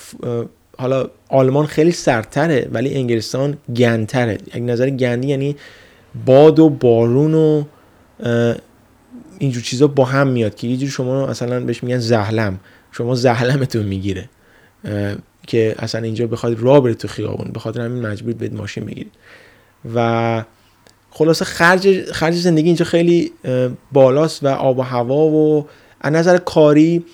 حالا 0.78 1.10
آلمان 1.28 1.66
خیلی 1.66 1.92
سردتره 1.92 2.68
ولی 2.72 2.94
انگلستان 2.94 3.56
گندتره. 3.76 4.38
یک 4.54 4.62
نظر 4.62 4.90
گندی 4.90 5.28
یعنی 5.28 5.56
باد 6.26 6.58
و 6.58 6.68
بارون 6.68 7.34
و 7.34 7.64
اینجور 9.38 9.62
چیزا 9.62 9.86
با 9.86 10.04
هم 10.04 10.28
میاد 10.28 10.54
که 10.54 10.66
یه 10.66 10.88
شما 10.88 11.28
اصلا 11.28 11.60
بهش 11.60 11.82
میگن 11.82 11.98
زهلم 11.98 12.60
شما 12.92 13.14
زهلمتون 13.14 13.82
می‌گیره. 13.82 14.28
که 15.46 15.74
اصلا 15.78 16.00
اینجا 16.02 16.26
بخواد 16.26 16.60
راه 16.60 16.80
برید 16.80 16.96
تو 16.96 17.08
خیابون 17.08 17.50
بخاطر 17.54 17.80
همین 17.80 18.06
مجبور 18.06 18.32
بید 18.32 18.54
ماشین 18.54 18.84
بگیرید 18.84 19.12
و 19.94 20.44
خلاصه 21.10 21.44
خرج 21.44 22.12
خرج 22.12 22.34
زندگی 22.34 22.66
اینجا 22.66 22.84
خیلی 22.84 23.32
بالاست 23.92 24.44
و 24.44 24.48
آب 24.48 24.78
و 24.78 24.82
هوا 24.82 25.26
و 25.26 25.66
از 26.00 26.12
نظر 26.12 26.38
کاری 26.38 27.04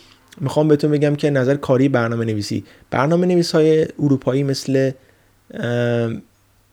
می‌خوام 0.41 0.69
بهتون 0.69 0.91
بگم 0.91 1.17
که 1.17 1.31
نظر 1.31 1.55
کاری 1.55 1.89
برنامه 1.89 2.25
نویسی 2.25 2.65
برنامه 2.91 3.27
نویس 3.27 3.53
های 3.53 3.87
اروپایی 3.99 4.43
مثل 4.43 4.91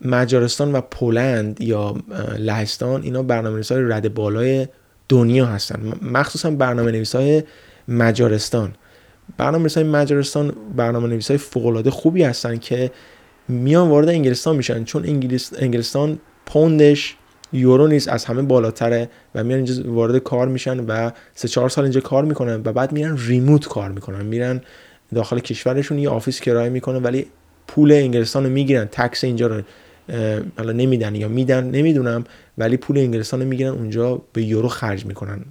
مجارستان 0.01 0.71
و 0.71 0.81
پولند 0.81 1.61
یا 1.61 1.95
لهستان 2.37 3.01
اینا 3.01 3.23
برنامه 3.23 3.55
نویس 3.55 3.71
های 3.71 3.81
رد 3.81 4.13
بالای 4.13 4.67
دنیا 5.09 5.45
هستن. 5.45 5.93
مخصوصا 6.01 6.51
برنامه 6.51 6.91
نویس 6.91 7.15
های 7.15 7.43
مجارستان. 7.87 8.73
برنامه 9.37 9.59
نویس 9.59 9.77
های 9.77 9.87
مجارستان 9.87 10.53
برنامه 10.75 11.07
نویس 11.07 11.27
های 11.27 11.37
فوق 11.37 11.89
خوبی 11.89 12.23
هستن 12.23 12.57
که 12.57 12.91
میان 13.47 13.89
وارد 13.89 14.09
انگلستان 14.09 14.55
میشن. 14.55 14.83
چون 14.83 15.05
انگلیس، 15.05 15.51
انگلستان 15.59 16.19
پوندش 16.45 17.15
یورو 17.53 17.87
نیست 17.87 18.07
از 18.07 18.25
همه 18.25 18.41
بالاتره 18.41 19.09
و 19.35 19.43
میان 19.43 19.57
اینجا 19.57 19.93
وارد 19.93 20.17
کار 20.17 20.47
میشن 20.47 20.79
و 20.79 21.11
سه 21.35 21.47
چهار 21.47 21.69
سال 21.69 21.83
اینجا 21.83 22.01
کار 22.01 22.25
می‌کنن 22.25 22.61
و 22.65 22.73
بعد 22.73 22.91
میرن 22.91 23.17
remote 23.27 23.67
کار 23.67 23.91
می‌کنن. 23.91 24.25
میرن 24.25 24.61
داخل 25.15 25.39
کشورشون 25.39 25.99
یه 25.99 26.09
office 26.09 26.39
کرایه 26.39 26.69
می‌کنن 26.69 27.03
ولی 27.03 27.25
پول 27.67 27.91
انگلستان 27.91 28.43
رو 28.43 28.49
می‌گیرن. 28.49 28.85
tax 28.85 29.23
اینجا 29.23 29.47
رو 29.47 29.61
حالا 30.57 30.71
نمیدن 30.71 31.15
یا 31.15 31.27
میدن 31.27 31.69
نمی‌دونم 31.69 32.23
ولی 32.57 32.77
پول 32.77 32.97
انگلستان 32.97 33.41
رو 33.41 33.47
می‌گیرن. 33.47 33.71
اونجا 33.71 34.21
به 34.33 34.43
یورو 34.43 34.67
خرج 34.67 35.05
می‌کنن. 35.05 35.45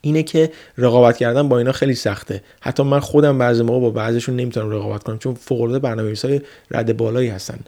اینه 0.00 0.22
که 0.22 0.52
رقابت 0.78 1.16
کردن 1.16 1.48
با 1.48 1.58
اینا 1.58 1.72
خیلی 1.72 1.94
سخته. 1.94 2.42
حتی 2.60 2.82
من 2.82 3.00
خودم 3.00 3.38
بعضی 3.38 3.62
موقع 3.62 3.80
با 3.80 3.90
بعضیشون 3.90 4.36
نمی‌تونم 4.36 4.70
رقابت 4.70 5.02
کنم 5.02 5.18
چون 5.18 5.34
فوق 5.34 5.60
العاده 5.60 5.78
برنامه‌نویسای 5.78 6.40
رد 6.70 6.96
بالایی 6.96 7.28
هستن. 7.28 7.58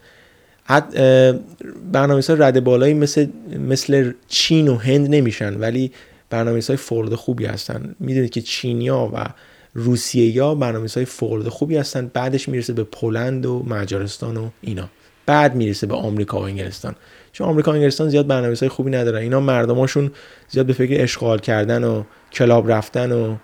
برنامه 1.93 2.23
های 2.29 2.37
رد 2.39 2.65
بالایی 2.65 2.95
مثل 2.95 3.27
مثل 3.69 4.13
چین 4.29 4.69
و 4.69 4.77
هند 4.77 5.15
نمیشن 5.15 5.61
ولی 5.61 5.93
برنامه 6.31 6.63
های 6.69 6.77
فورد 6.77 7.15
خوبی 7.15 7.45
هستن. 7.45 7.95
می‌دونید 8.01 8.31
که 8.31 8.41
چینیا 8.41 9.11
و 9.15 9.27
روسیه 9.75 10.37
یا 10.37 10.55
برنامه 10.55 10.89
های 10.95 11.05
فورد 11.05 11.49
خوبی 11.49 11.77
هستن. 11.77 12.11
بعدش 12.15 12.49
می‌رسه 12.49 12.73
به 12.73 12.85
پولند 12.85 13.47
و 13.47 13.63
مجارستان 13.69 14.37
و 14.37 14.49
اینا. 14.61 14.89
بعد 15.27 15.55
می‌رسه 15.55 15.87
به 15.87 15.95
آمریکا 15.95 16.41
و 16.41 16.43
انگلستان. 16.43 16.95
چون 17.33 17.49
آمریکا 17.49 17.71
و 17.71 17.75
انگلستان 17.75 18.09
زیاد 18.09 18.27
برنامه 18.27 18.57
های 18.61 18.69
خوبی 18.69 18.91
ندارن. 18.91 19.23
اینا 19.23 19.41
مردماشون 19.41 20.11
زیاد 20.49 20.67
به 20.67 20.73
فکر 20.73 21.03
اشغال 21.03 21.39
کردن 21.39 21.85
و 21.85 22.03
کلاب 22.33 22.71
رفتن 22.71 23.13
و 23.13 23.37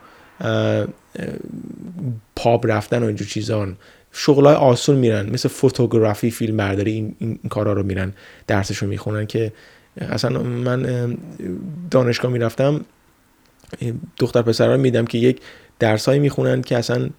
پاپ 2.37 2.67
رفتن 2.67 3.03
و 3.03 3.07
اینجور 3.07 3.29
چیزان 3.29 3.77
شغلای 4.13 4.55
آسون 4.55 4.97
میرن. 4.97 5.31
مثل 5.31 5.49
فوتوگرافی 5.49 6.31
فیلم 6.31 6.57
برداری 6.57 6.93
این, 6.93 7.17
این 7.19 7.39
کارا 7.51 7.73
رو 7.73 7.83
میرن 7.83 8.13
درسشو 8.47 8.87
می‌خونن 8.87 9.27
که 9.27 9.53
اصلا 10.01 10.43
من 10.43 11.17
دانشگاه 11.91 12.33
می‌رفتم 12.33 12.81
دختر 14.19 14.43
پسران 14.43 14.81
میدم 14.81 15.05
که 15.05 15.19
یک 15.19 15.41
درسایی 15.79 16.21
می‌خونن 16.21 16.63
که 16.63 16.77
اصلا 16.79 17.11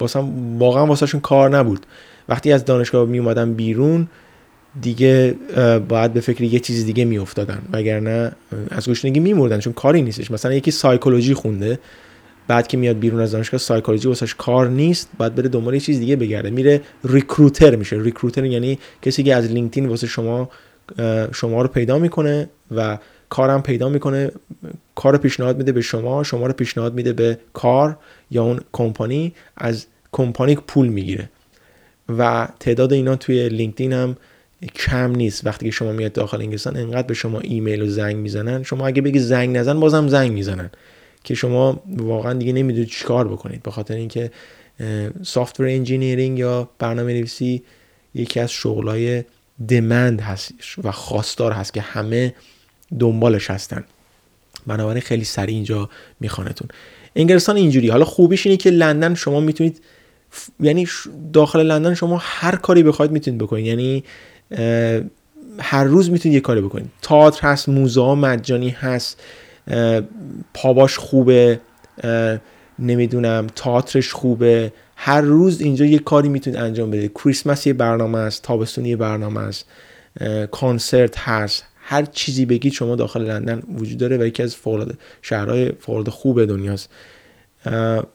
واسم 0.00 0.58
واقعا 0.58 0.86
واسهشون 0.86 1.20
کار 1.20 1.56
نبود. 1.56 1.86
وقتی 2.30 2.52
از 2.52 2.64
دانشگاه 2.64 3.08
میومدم 3.08 3.54
بیرون 3.54 4.08
دیگه 4.82 5.34
باید 5.88 6.12
به 6.12 6.20
فکر 6.20 6.42
یه 6.42 6.60
چیز 6.60 6.86
دیگه 6.86 7.04
میافتادن. 7.04 7.62
وگرنه 7.72 8.32
از 8.70 8.88
گشنگی 8.88 9.20
میمردن 9.20 9.58
چون 9.58 9.72
کاری 9.72 10.02
نیستش. 10.02 10.30
مثلا 10.30 10.54
یکی 10.54 10.70
سایکولوژی 10.70 11.34
خونده 11.34 11.78
بعد 12.48 12.66
که 12.66 12.76
میاد 12.76 12.98
بیرون 12.98 13.20
از 13.20 13.32
دانشگاه 13.32 13.60
سایکولوژی 13.60 14.08
واسش 14.08 14.34
کار 14.34 14.68
نیست 14.68 15.08
بعد 15.18 15.34
بره 15.34 15.48
دنبال 15.48 15.74
یه 15.74 15.80
چیز 15.80 15.98
دیگه 15.98 16.16
بگرده. 16.16 16.50
میره 16.50 16.80
ریکروتر 17.04 17.76
میشه. 17.76 17.96
ریکروتر 18.02 18.44
یعنی 18.44 18.78
کسی 19.02 19.22
که 19.22 19.34
از 19.34 19.46
لینکدین 19.50 19.86
واسه 19.86 20.06
شما 20.06 20.50
شما 21.32 21.62
رو 21.62 21.68
پیدا 21.68 21.98
می‌کنه 21.98 22.48
و 22.76 22.98
کارم 23.28 23.62
پیدا 23.62 23.88
می‌کنه 23.88 24.30
کار 24.94 25.16
پیشنهاد 25.16 25.58
میده 25.58 25.72
به 25.72 25.80
شما 25.80 26.22
شما 26.22 26.46
رو 26.46 26.52
پیشنهاد 26.52 26.94
میده 26.94 27.12
به 27.12 27.38
کار 27.52 27.98
یا 28.30 28.44
اون 28.44 28.60
کمپانی 28.72 29.34
از 29.56 29.86
کمپانی 30.12 30.56
پول 30.56 30.88
می‌گیره. 30.88 31.28
و 32.18 32.48
تعداد 32.60 32.92
اینا 32.92 33.16
توی 33.16 33.48
LinkedIn 33.48 33.92
هم 33.92 34.16
کم 34.74 35.10
نیست. 35.10 35.46
وقتی 35.46 35.66
که 35.66 35.70
شما 35.70 35.92
میاد 35.92 36.12
داخل 36.12 36.40
انگلستان 36.40 36.76
انقدر 36.76 37.06
به 37.06 37.14
شما 37.14 37.40
ایمیل 37.40 37.82
و 37.82 37.86
زنگ 37.86 38.16
می‌زنن. 38.16 38.62
شما 38.62 38.86
اگه 38.86 39.02
بگی 39.02 39.18
زنگ 39.18 39.56
نزن 39.56 39.80
بازم 39.80 40.08
زنگ 40.08 40.32
می‌زنن. 40.32 40.70
که 41.24 41.34
شما 41.34 41.82
واقعا 41.96 42.32
دیگه 42.32 42.52
نمی‌دونید 42.52 42.88
چیکار 42.88 43.28
بکنید. 43.28 43.62
به 43.62 43.70
خاطر 43.70 43.94
اینکه 43.94 44.30
software 45.22 45.66
engineering 45.66 46.38
یا 46.38 46.68
برنامه 46.78 47.12
نویسی 47.12 47.62
یکی 48.14 48.40
از 48.40 48.52
شغلای 48.52 49.24
demand 49.68 50.20
هست 50.20 50.52
و 50.84 50.92
خواستار 50.92 51.52
هست 51.52 51.74
که 51.74 51.80
همه 51.80 52.34
دنبالش 52.98 53.50
هستن. 53.50 53.84
بنابراین 54.66 55.00
خیلی 55.00 55.24
سریع 55.24 55.54
اینجا 55.54 55.90
میخوانتون. 56.20 56.68
انگلستان 57.16 57.56
اینجوری. 57.56 57.88
حالا 57.88 58.04
خوبیش 58.04 58.46
اینه 58.46 58.56
که 58.56 58.70
لندن 58.70 59.14
شما 59.14 59.40
می‌تونید 59.40 59.80
یعنی 60.60 60.86
داخل 61.32 61.66
لندن 61.66 61.94
شما 61.94 62.18
هر 62.22 62.56
کاری 62.56 62.82
بخواید 62.82 63.12
می‌تونید 63.12 63.40
بکنید. 63.40 63.66
یعنی 63.66 64.04
هر 65.58 65.84
روز 65.84 66.10
می‌تونید 66.10 66.34
یه 66.34 66.40
کاری 66.40 66.60
بکنید. 66.60 66.90
تئاتر 67.02 67.48
هست 67.48 67.68
موزه 67.68 68.14
مجانی 68.14 68.68
هست 68.68 69.20
پاباش 70.54 70.98
خوبه 70.98 71.60
نمی‌دونم 72.78 73.46
تئاترش 73.56 74.12
خوبه. 74.12 74.72
هر 74.96 75.20
روز 75.20 75.60
اینجا 75.60 75.84
یه 75.84 75.98
کاری 75.98 76.28
می‌تونید 76.28 76.60
انجام 76.60 76.90
بدید. 76.90 77.12
کریسمس 77.12 77.66
یه 77.66 77.72
برنامه 77.72 78.18
است 78.18 78.42
تابستون 78.42 78.86
یه 78.86 78.96
برنامه 78.96 79.40
است 79.40 79.66
کانسرت 80.50 81.18
هست. 81.18 81.64
هر 81.82 82.04
چیزی 82.04 82.46
بگید 82.46 82.72
شما 82.72 82.96
داخل 82.96 83.22
لندن 83.22 83.62
وجود 83.78 83.98
داره 83.98 84.16
و 84.16 84.26
یکی 84.26 84.42
از 84.42 84.56
فورد 84.56 84.98
شهرهای 85.22 85.72
فورد 85.80 86.08
خوب 86.08 86.44
دنیاست. 86.44 86.90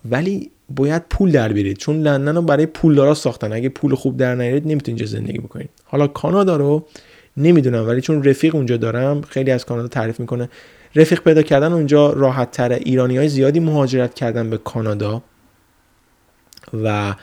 ولی 0.06 0.52
باید 0.70 1.04
پول 1.10 1.32
در 1.32 1.54
بیارید. 1.54 1.78
چون 1.78 2.02
لندن 2.02 2.36
رو 2.36 2.42
برای 2.42 2.66
پولدارا 2.66 3.14
ساختن. 3.14 3.54
اگه 3.54 3.70
پول 3.70 3.96
خوب 3.96 4.18
در 4.18 4.36
نیارید 4.36 4.64
نمی‌تونید 4.64 4.88
اینجا 4.88 5.06
زندگی 5.06 5.38
بکنید. 5.38 5.70
حالا 5.84 6.08
کانادا 6.08 6.58
رو 6.58 6.86
نمی‌دونم 7.38 7.88
ولی 7.88 8.02
چون 8.02 8.24
رفیق 8.24 8.56
اونجا 8.56 8.78
دارم 8.78 9.22
خیلی 9.22 9.52
از 9.52 9.66
کانادا 9.66 9.88
تعریف 9.88 10.20
می‌کنه. 10.20 10.50
رفیق 10.96 11.22
پیدا 11.22 11.42
کردن 11.42 11.74
اونجا 11.74 12.14
راحت 12.14 12.52
تره 12.52 12.76
ایرانی 12.76 13.18
های 13.18 13.30
زیادی 13.30 13.60
مهاجرت 13.60 14.14
کردن 14.14 14.50
به 14.50 14.58
کانادا. 14.58 15.22
و 16.84 17.16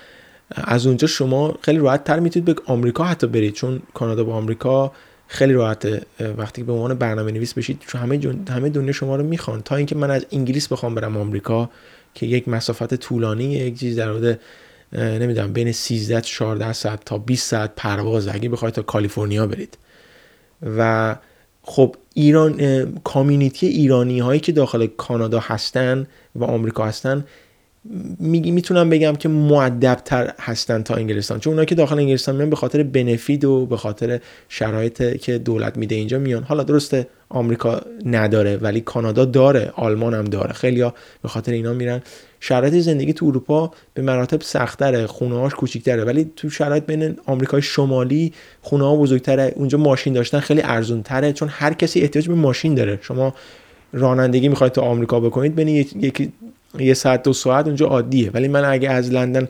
از 0.51 0.87
اونجا 0.87 1.07
شما 1.07 1.55
خیلی 1.61 1.79
راحت 1.79 2.05
تر 2.05 2.21
می‌تونید 2.21 2.45
به 2.45 2.63
آمریکا 2.67 3.05
حتی 3.05 3.27
برید. 3.27 3.55
چون 3.55 3.83
کانادا 3.95 4.25
با 4.25 4.35
آمریکا 4.35 4.93
خیلی 5.27 5.53
راحته. 5.53 6.03
وقتی 6.37 6.63
به 6.63 6.73
عنوان 6.73 6.95
برنامه 6.95 7.33
نویس 7.33 7.55
بشید 7.55 7.79
چون 7.87 8.01
همه, 8.01 8.21
همه 8.51 8.69
دنیا 8.69 8.93
شما 8.93 9.17
رو 9.17 9.23
می‌خوان. 9.23 9.63
تا 9.63 9.77
اینکه 9.77 9.95
من 9.95 10.11
از 10.11 10.27
انگلیس 10.33 10.69
بخوام 10.69 10.95
برم 10.95 11.17
آمریکا 11.17 11.71
که 12.15 12.27
یک 12.27 12.49
مسافت 12.49 12.95
طولانی 12.95 13.45
یک 13.45 13.79
چیز 13.79 13.99
در 13.99 14.11
حدود 14.11 14.41
نمی‌دونم 14.93 15.53
بین 15.53 15.73
13 15.73 16.21
14 16.21 16.73
ساعت 16.73 17.05
تا 17.05 17.19
20 17.19 17.49
ساعت 17.49 17.73
پرواز 17.77 18.29
اگه 18.29 18.49
بخواید 18.49 18.75
تا 18.75 18.83
کالیفرنیا 18.83 19.47
برید. 19.47 19.79
و 20.77 21.17
خب 21.63 21.97
ایران 22.15 22.85
کامیونیتی 23.05 23.67
ایرانی 23.67 24.19
هایی 24.19 24.41
که 24.41 24.53
داخل 24.53 24.87
کانادا 24.87 25.41
هستن 25.41 26.07
و 26.35 26.45
آمریکا 26.45 26.85
هستن 26.87 27.25
میگی 28.19 28.51
می‌تونم 28.51 28.91
بگم 28.91 29.17
که 29.17 29.29
معدبتر 29.29 30.33
هستن 30.41 30.83
تا 30.83 30.95
انگلستان. 30.95 31.41
چون 31.41 31.51
اونایی 31.51 31.67
که 31.67 31.75
داخل 31.75 31.99
انگلستان 31.99 32.37
میان 32.37 32.51
به 32.51 32.57
خاطر 32.57 32.83
بنفید 32.83 33.45
و 33.45 33.67
به 33.67 33.77
خاطر 33.77 34.21
شرایط 34.49 35.17
که 35.21 35.39
دولت 35.39 35.77
میده 35.77 35.95
اینجا 35.95 36.19
میان. 36.19 36.43
حالا 36.43 36.63
درسته 36.63 37.07
آمریکا 37.29 37.81
نداره 38.07 38.57
ولی 38.57 38.81
کانادا 38.81 39.25
داره 39.25 39.73
آلمان 39.77 40.15
هم 40.15 40.25
داره. 40.25 40.53
خیلی 40.53 40.85
به 41.23 41.29
خاطر 41.29 41.53
اینا 41.53 41.73
میرن. 41.73 42.03
شرایط 42.41 42.75
زندگی 42.75 43.13
تو 43.13 43.27
اروپا 43.27 43.71
به 43.95 44.03
مراتب 44.03 44.43
سختره 44.43 45.07
خونه 45.07 45.35
هاش 45.35 45.55
کوچیکتره. 45.55 46.05
ولی 46.05 46.31
تو 46.37 46.51
شرایط 46.51 46.85
بین 46.85 47.17
آمریکای 47.27 47.63
شمالی 47.63 48.33
خونه 48.61 48.85
ها 48.85 48.97
بزرگتره. 48.97 49.53
اونجا 49.57 49.79
ماشین 49.79 50.13
داشتن 50.13 50.41
خیلی 50.41 50.63
ارزون 50.65 51.03
تره 51.03 51.33
چون 51.33 51.49
هر 51.49 51.73
کسی 51.73 52.01
احتیاج 52.01 52.29
به 52.29 52.35
ماشین 52.35 52.75
داره. 52.75 52.99
شما 53.03 53.35
رانندگی 53.93 54.49
می‌خواید 54.49 54.73
تو 54.73 54.81
آمریکا 54.81 55.21
بکنید 55.21 55.55
بین 55.55 55.69
یکی 55.69 56.33
یه 56.79 56.95
ساعت 56.95 57.23
دو 57.23 57.33
ساعت 57.33 57.67
اونجا 57.67 57.87
عادیه. 57.87 58.31
ولی 58.31 58.49
من 58.49 58.65
اگه 58.65 58.91
از 58.91 59.11
لندن 59.11 59.49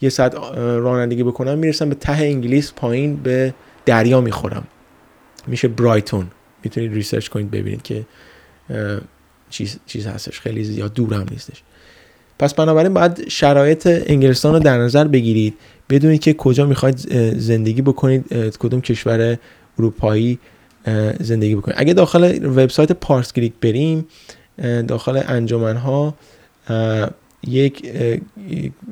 یه 0.00 0.08
ساعت 0.08 0.34
رانندگی 0.56 1.22
بکنم 1.22 1.58
می‌رسم 1.58 1.88
به 1.88 1.94
ته 1.94 2.12
انگلیس 2.12 2.72
پایین 2.76 3.16
به 3.16 3.54
دریا 3.86 4.20
می‌خورم. 4.20 4.66
میشه 5.46 5.68
برایتون. 5.68 6.26
می‌تونید 6.64 6.92
research 6.92 7.28
کنید 7.28 7.50
ببینید 7.50 7.82
که 7.82 8.04
چیز, 9.50 9.78
چیز 9.86 10.06
هستش. 10.06 10.40
خیلی 10.40 10.64
زیاد 10.64 10.94
دور 10.94 11.14
هم 11.14 11.26
نیستش. 11.30 11.62
پس 12.38 12.54
بنابراین 12.54 12.94
باید 12.94 13.28
شرایط 13.28 14.02
انگلستان 14.06 14.54
رو 14.54 14.58
در 14.58 14.78
نظر 14.78 15.04
بگیرید. 15.04 15.54
بدونید 15.90 16.20
که 16.20 16.34
کجا 16.34 16.66
می‌خواید 16.66 16.98
زندگی 17.38 17.82
بکنید. 17.82 18.56
کدوم 18.58 18.80
کشور 18.80 19.38
اروپایی 19.78 20.38
زندگی 21.20 21.54
بکنید. 21.54 21.76
اگه 21.78 21.92
داخل 21.92 22.44
وبسایت 22.44 22.92
پارس 22.92 23.32
گیک 23.32 23.52
بریم 23.60 24.06
داخل 24.88 25.22
انجمن 25.26 25.76
ها 25.76 26.14
یک 27.46 27.92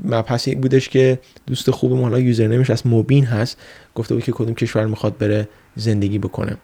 مبحثی 0.04 0.54
بودش 0.54 0.88
که 0.88 1.18
دوست 1.46 1.70
خوبم 1.70 2.02
حالا 2.02 2.20
username 2.20 2.60
ش 2.60 2.70
از 2.70 2.86
موبین 2.86 3.24
هست 3.24 3.56
گفته 3.94 4.14
بود 4.14 4.24
که 4.24 4.32
کدوم 4.32 4.54
کشور 4.54 4.86
می‌خواد 4.86 5.18
بره 5.18 5.48
زندگی 5.76 6.18
بکنه. 6.18 6.56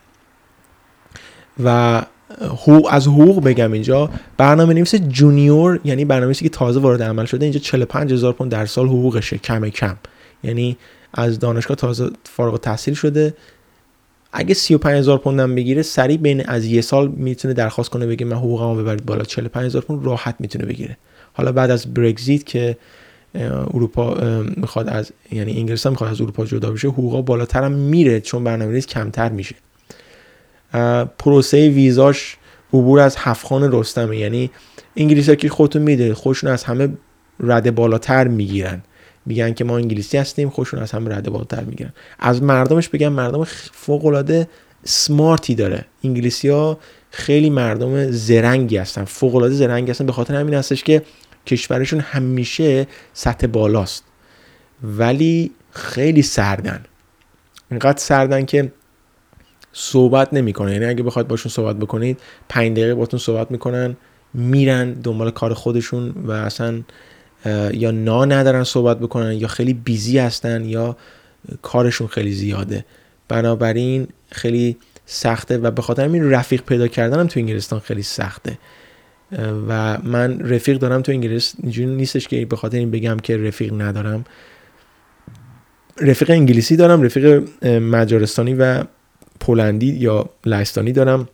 و 1.65 2.03
حقوق 2.41 2.89
از 2.91 3.07
حقوق 3.07 3.45
بگم 3.45 3.73
اینجا 3.73 4.11
برنامه 4.37 4.75
نویس 4.75 4.95
junior 4.95 5.81
یعنی 5.85 6.05
برنامه 6.05 6.35
که 6.35 6.49
تازه 6.49 6.81
وارد 6.81 7.03
عمل 7.03 7.25
شده 7.25 7.45
اینجا 7.45 7.61
45 7.61 8.13
هزار 8.13 8.33
پوند 8.33 8.51
در 8.51 8.67
سال 8.67 8.87
حقوقشه 8.87 9.39
کم 9.39 9.69
کم. 9.69 9.97
یعنی 10.43 10.77
از 11.15 11.39
دانشگاه 11.39 11.77
تازه 11.77 12.11
فارغ 12.25 12.61
تحصیل 12.61 12.95
شده 12.95 13.35
اگه 14.33 14.55
35 14.55 14.99
هزار 14.99 15.19
پوند 15.19 15.41
هم 15.41 15.55
بگیره 15.55 15.83
سریع 15.83 16.17
بین 16.17 16.47
از 16.47 16.65
یه 16.65 16.81
سال 16.81 17.09
می‌تونه 17.09 17.55
درخواست 17.55 17.91
کنه 17.91 18.07
بگه 18.07 18.27
من 18.27 18.37
حقوقمو 18.37 18.75
ببرید 18.75 19.07
بالا. 19.07 19.25
45 19.25 19.67
هزار 19.67 19.83
پوند 19.83 20.07
راحت 20.07 20.35
می‌تونه 20.39 20.65
بگیره. 20.65 20.97
حالا 21.33 21.53
بعد 21.53 21.71
از 21.71 21.95
برگزیت 21.95 22.47
که 22.47 22.77
اروپا 23.75 24.15
می‌خواد 24.57 24.89
از 24.89 25.13
یعنی 25.33 25.57
انگلستان 25.57 25.93
می‌خواد 25.93 26.11
از 26.11 26.21
اروپا 26.21 26.45
جدا 26.45 26.71
بشه 26.71 26.89
حقوقا 26.89 27.23
بالاتر 27.23 27.65
هم 27.65 27.73
میره 27.73 28.21
چون 28.21 28.45
برنامه‌ریزی 28.45 28.87
کمتر 28.87 29.29
میشه. 29.29 29.55
پروسه 31.19 31.69
ویزاش 31.69 32.37
عبور 32.73 33.01
از 33.01 33.17
هفخان 33.17 33.73
رستمه. 33.73 34.17
یعنی 34.17 34.51
انگلیسی 34.97 35.37
که 35.37 35.49
خودتون 35.49 35.83
میده 35.83 36.15
خودشون 36.15 36.51
از 36.51 36.65
همه 36.65 36.89
رده 37.41 37.71
بالاتر 37.71 38.29
می‌گیرن. 38.29 38.83
میگن 39.29 39.55
که 39.55 39.65
ما 39.65 39.77
انگلیسی 39.77 40.19
هستیم 40.19 40.51
خودشون 40.51 40.81
از 40.81 40.93
همه 40.93 41.17
رده 41.17 41.31
بالاتر 41.31 41.65
می‌گیرن 41.65 41.93
از 42.19 42.43
مردمش 42.43 42.89
بگم 42.89 43.13
مردم 43.13 43.45
فوق 43.73 44.07
العاده 44.07 44.49
سمارتی 44.85 45.55
داره. 45.55 45.85
انگلیسی 46.05 46.49
ها 46.49 46.79
خیلی 47.11 47.51
مردم 47.51 48.11
زرنگی 48.11 48.77
هستن 48.77 49.05
فوق 49.05 49.35
العاده 49.35 49.55
زرنگی 49.55 49.91
هستن 49.91 50.07
به 50.07 50.13
خاطر 50.13 50.35
همین 50.35 50.55
هستش 50.55 50.85
که 50.85 51.03
کشورشون 51.47 52.01
همیشه 52.01 52.87
سطح 53.13 53.47
بالاست. 53.47 54.05
ولی 54.83 55.51
خیلی 55.71 56.23
سردن. 56.23 56.85
اینقدر 57.71 57.99
سردن 57.99 58.45
که 58.45 58.73
صحبت 59.73 60.35
نمی‌کنه 60.35 60.73
یعنی 60.73 60.85
اگه 60.85 61.03
بخواید 61.03 61.29
باشون 61.29 61.53
صحبت 61.53 61.77
بکنید 61.77 62.21
پنج 62.49 62.73
دقیقه 62.73 62.95
باتون 62.95 63.21
صحبت 63.21 63.51
می‌کنن 63.51 63.97
میرن 64.35 64.93
دنبال 64.93 65.31
کار 65.31 65.55
خودشون 65.55 66.11
و 66.11 66.33
اصلا 66.33 66.83
یا 67.73 67.91
نا 67.91 68.25
ندارن 68.25 68.65
صحبت 68.65 68.99
بکنن 68.99 69.33
یا 69.33 69.49
خیلی 69.49 69.75
بیزی 69.75 70.19
هستن 70.19 70.65
یا 70.65 70.97
کارشون 71.63 72.07
خیلی 72.07 72.33
زیاده. 72.33 72.85
بنابراین 73.29 74.09
خیلی 74.31 74.77
سخته 75.07 75.59
و 75.59 75.71
به 75.71 75.83
خاطر 75.83 76.05
همین 76.05 76.31
رفیق 76.31 76.63
پیدا 76.63 76.89
کردنم 76.89 77.27
تو 77.27 77.41
انگلستان 77.41 77.81
خیلی 77.81 78.03
سخته. 78.03 78.59
و 79.69 79.99
من 79.99 80.41
رفیق 80.41 80.79
دارم 80.79 81.03
تو 81.03 81.13
انگلیس 81.13 81.55
اینجوری 81.63 81.95
نیستش 81.95 82.29
که 82.29 82.47
به 82.47 82.57
خاطر 82.57 82.79
این 82.79 82.91
بگم 82.91 83.17
که 83.17 83.37
رفیق 83.37 83.83
ندارم. 83.83 84.25
رفیق 86.01 86.31
انگلیسی 86.31 86.77
دارم 86.77 87.03
رفیق 87.03 87.49
مجارستانی 87.67 88.55
و 88.55 88.85
پولندی 89.41 89.87
یا 89.87 90.31
لهستانی 90.47 90.93
دارم. 90.93 91.29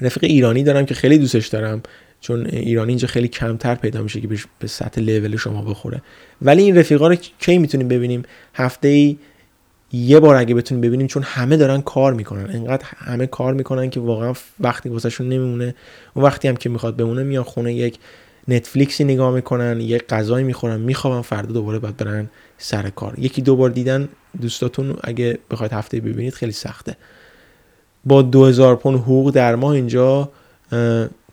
رفیق 0.00 0.24
ایرانی 0.24 0.62
دارم 0.62 0.86
که 0.86 0.94
خیلی 0.94 1.18
دوستش 1.18 1.46
دارم. 1.46 1.82
چون 2.22 2.46
ایرانی 2.46 2.88
اینجا 2.88 3.08
خیلی 3.08 3.28
کمتر 3.28 3.74
پیدا 3.74 4.02
میشه 4.02 4.20
که 4.20 4.28
به 4.58 4.66
سطح 4.66 5.00
لول 5.00 5.36
شما 5.36 5.62
بخوره. 5.62 6.02
ولی 6.42 6.62
این 6.62 6.78
رفیقا 6.78 7.08
رو 7.08 7.14
کی 7.14 7.58
می‌تونیم 7.58 7.88
ببینیم؟ 7.88 8.22
هفته 8.54 8.88
ای 8.88 9.16
یه 9.92 10.20
بار 10.20 10.36
اگه 10.36 10.54
بتونیم 10.54 10.80
ببینیم 10.80 11.06
چون 11.06 11.22
همه 11.22 11.56
دارن 11.56 11.80
کار 11.80 12.14
می‌کنن. 12.14 12.50
انقدر 12.50 12.84
همه 12.96 13.26
کار 13.26 13.54
می‌کنن 13.54 13.90
که 13.90 14.00
واقعا 14.00 14.32
وقتی 14.60 14.88
واسهشون 14.88 15.28
نمیمونه 15.28 15.74
اون 16.14 16.24
وقتی 16.24 16.48
هم 16.48 16.56
که 16.56 16.68
می‌خواد 16.68 16.96
بمونه 16.96 17.22
میان 17.22 17.44
خونه 17.44 17.74
یک 17.74 17.98
نتفلیکسی 18.48 19.04
نگاه 19.04 19.34
می‌کنن 19.34 19.80
یه 19.80 19.98
غذایی 19.98 20.44
می‌خورن 20.44 20.80
میخوابن 20.80 21.22
فردا 21.22 21.52
دوباره 21.52 21.78
باید 21.78 21.96
برن 21.96 22.30
سر 22.58 22.90
کار. 22.90 23.14
یکی 23.18 23.42
دو 23.42 23.56
بار 23.56 23.70
دیدن 23.70 24.08
دوستاتون 24.40 24.96
اگه 25.04 25.38
بخواید 25.50 25.72
هفته 25.72 26.00
ببینید 26.00 26.34
خیلی 26.34 26.52
سخته. 26.52 26.96
با 28.04 28.22
2000 28.22 28.76
پوند 28.76 28.98
حقوق 28.98 29.30
در 29.30 29.54
ماه 29.54 29.72
اینجا 29.72 30.30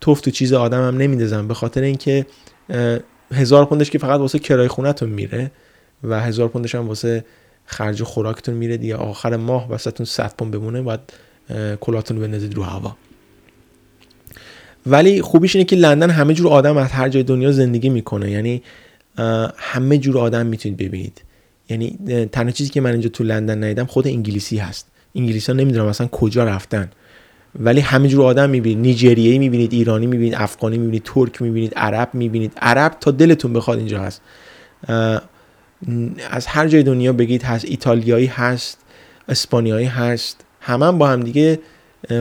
توف 0.02 0.22
تو 0.22 0.32
چیز 0.32 0.54
آدم 0.54 0.88
هم 0.88 0.98
نمیدزن 0.98 1.48
به 1.48 1.54
خاطر 1.54 1.82
اینکه 1.82 2.26
هزار 3.34 3.66
پوندش 3.66 3.90
که 3.90 3.98
فقط 3.98 4.20
واسه 4.20 4.40
کرای 4.40 4.68
خونتون 4.68 5.10
میره 5.10 5.52
و 6.04 6.22
هزار 6.22 6.48
پوندش 6.48 6.76
هم 6.76 6.88
واسه 6.88 7.26
خرج 7.66 8.04
خوراکتون 8.04 8.56
میره 8.56 8.78
دیگه. 8.78 8.96
آخر 8.96 9.36
ماه 9.36 9.68
واسهتون 9.68 10.06
100 10.06 10.34
پوند 10.38 10.52
بمونه 10.52 10.82
باید 10.82 11.00
کلاتون 11.82 12.18
رو 12.18 12.24
بندازید 12.24 12.54
رو 12.54 12.64
هوا. 12.64 12.96
ولی 14.86 15.22
خوبیش 15.22 15.56
اینه 15.56 15.66
که 15.66 15.76
لندن 15.76 16.10
همه 16.10 16.34
جور 16.34 16.48
آدم 16.48 16.78
از 16.78 16.92
هر 16.92 17.10
جای 17.10 17.24
دنیا 17.24 17.52
زندگی 17.52 17.90
می‌کنه. 17.90 18.32
یعنی 18.32 18.64
همه 19.58 19.98
جور 19.98 20.18
آدم 20.18 20.46
می‌تونید 20.46 20.78
ببینید. 20.78 21.22
یعنی 21.70 21.98
تنها 22.32 22.52
چیزی 22.52 22.70
که 22.70 22.82
من 22.82 22.92
اینجا 22.92 23.10
تو 23.10 23.24
لندن 23.24 23.64
ندیدم 23.64 23.86
خود 23.86 24.08
انگلیسی 24.08 24.58
هست. 24.58 24.88
انگلیسی 25.16 25.52
ها 25.52 25.58
نمی‌دونم 25.58 25.86
اصلا 25.86 26.08
کجا 26.08 26.44
رفتن. 26.44 26.90
ولی 27.56 27.80
همه 27.82 28.08
جور 28.08 28.26
آدم 28.26 28.50
می‌بینید 28.50 28.86
نیجریه‌ای 28.86 29.38
می‌بینید 29.38 29.74
ایرانی 29.74 30.08
می‌بینید 30.08 30.36
افغانی 30.36 30.78
می‌بینید 30.78 31.04
ترک 31.04 31.42
می‌بینید 31.42 31.74
عرب 31.76 32.10
می‌بینید. 32.14 32.54
عرب 32.58 32.98
تا 33.00 33.12
دلتون 33.12 33.54
بخواد 33.54 33.78
اینجا 33.78 34.00
هست. 34.00 34.22
از 36.32 36.48
هر 36.48 36.68
جای 36.68 36.84
دنیا 36.84 37.14
بگید 37.14 37.44
هست. 37.44 37.66
ایتالیایی 37.66 38.26
هست 38.26 38.78
اسپانیایی 39.30 39.86
هست. 39.86 40.46
همه 40.62 40.86
هم 40.86 40.98
با 40.98 41.08
هم 41.08 41.20
دیگه 41.20 41.60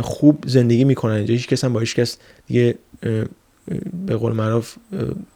خوب 0.01 0.45
زندگی 0.47 0.85
می‌کنن 0.85 1.15
اینجا. 1.15 1.35
هیچ 1.35 1.49
کس 1.49 1.65
هم 1.65 1.73
با 1.73 1.81
هیچ 1.81 1.95
کس 1.95 2.19
دیگه 2.47 2.75
به 4.07 4.17
قول 4.17 4.33
معروف 4.33 4.77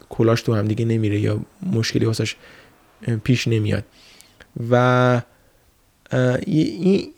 کلاش 0.09 0.41
تو 0.41 0.53
هم 0.53 0.67
دیگه 0.67 0.85
نمیره 0.85 1.19
یا 1.19 1.39
مشکلی 1.73 2.05
واسش 2.05 2.35
پیش 3.23 3.47
نمیاد. 3.47 3.83
و 4.71 5.21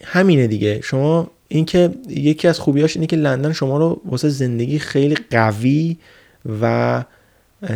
همینه 0.03 0.47
دیگه. 0.47 0.81
شما 0.83 1.31
اینکه 1.47 1.89
یکی 2.09 2.47
از 2.47 2.59
خوبیاش 2.59 2.95
اینه 2.95 3.07
که 3.07 3.15
لندن 3.15 3.53
شما 3.53 3.77
رو 3.77 4.01
واسه 4.05 4.29
زندگی 4.29 4.79
خیلی 4.79 5.15
قوی 5.31 5.97
و 6.61 7.03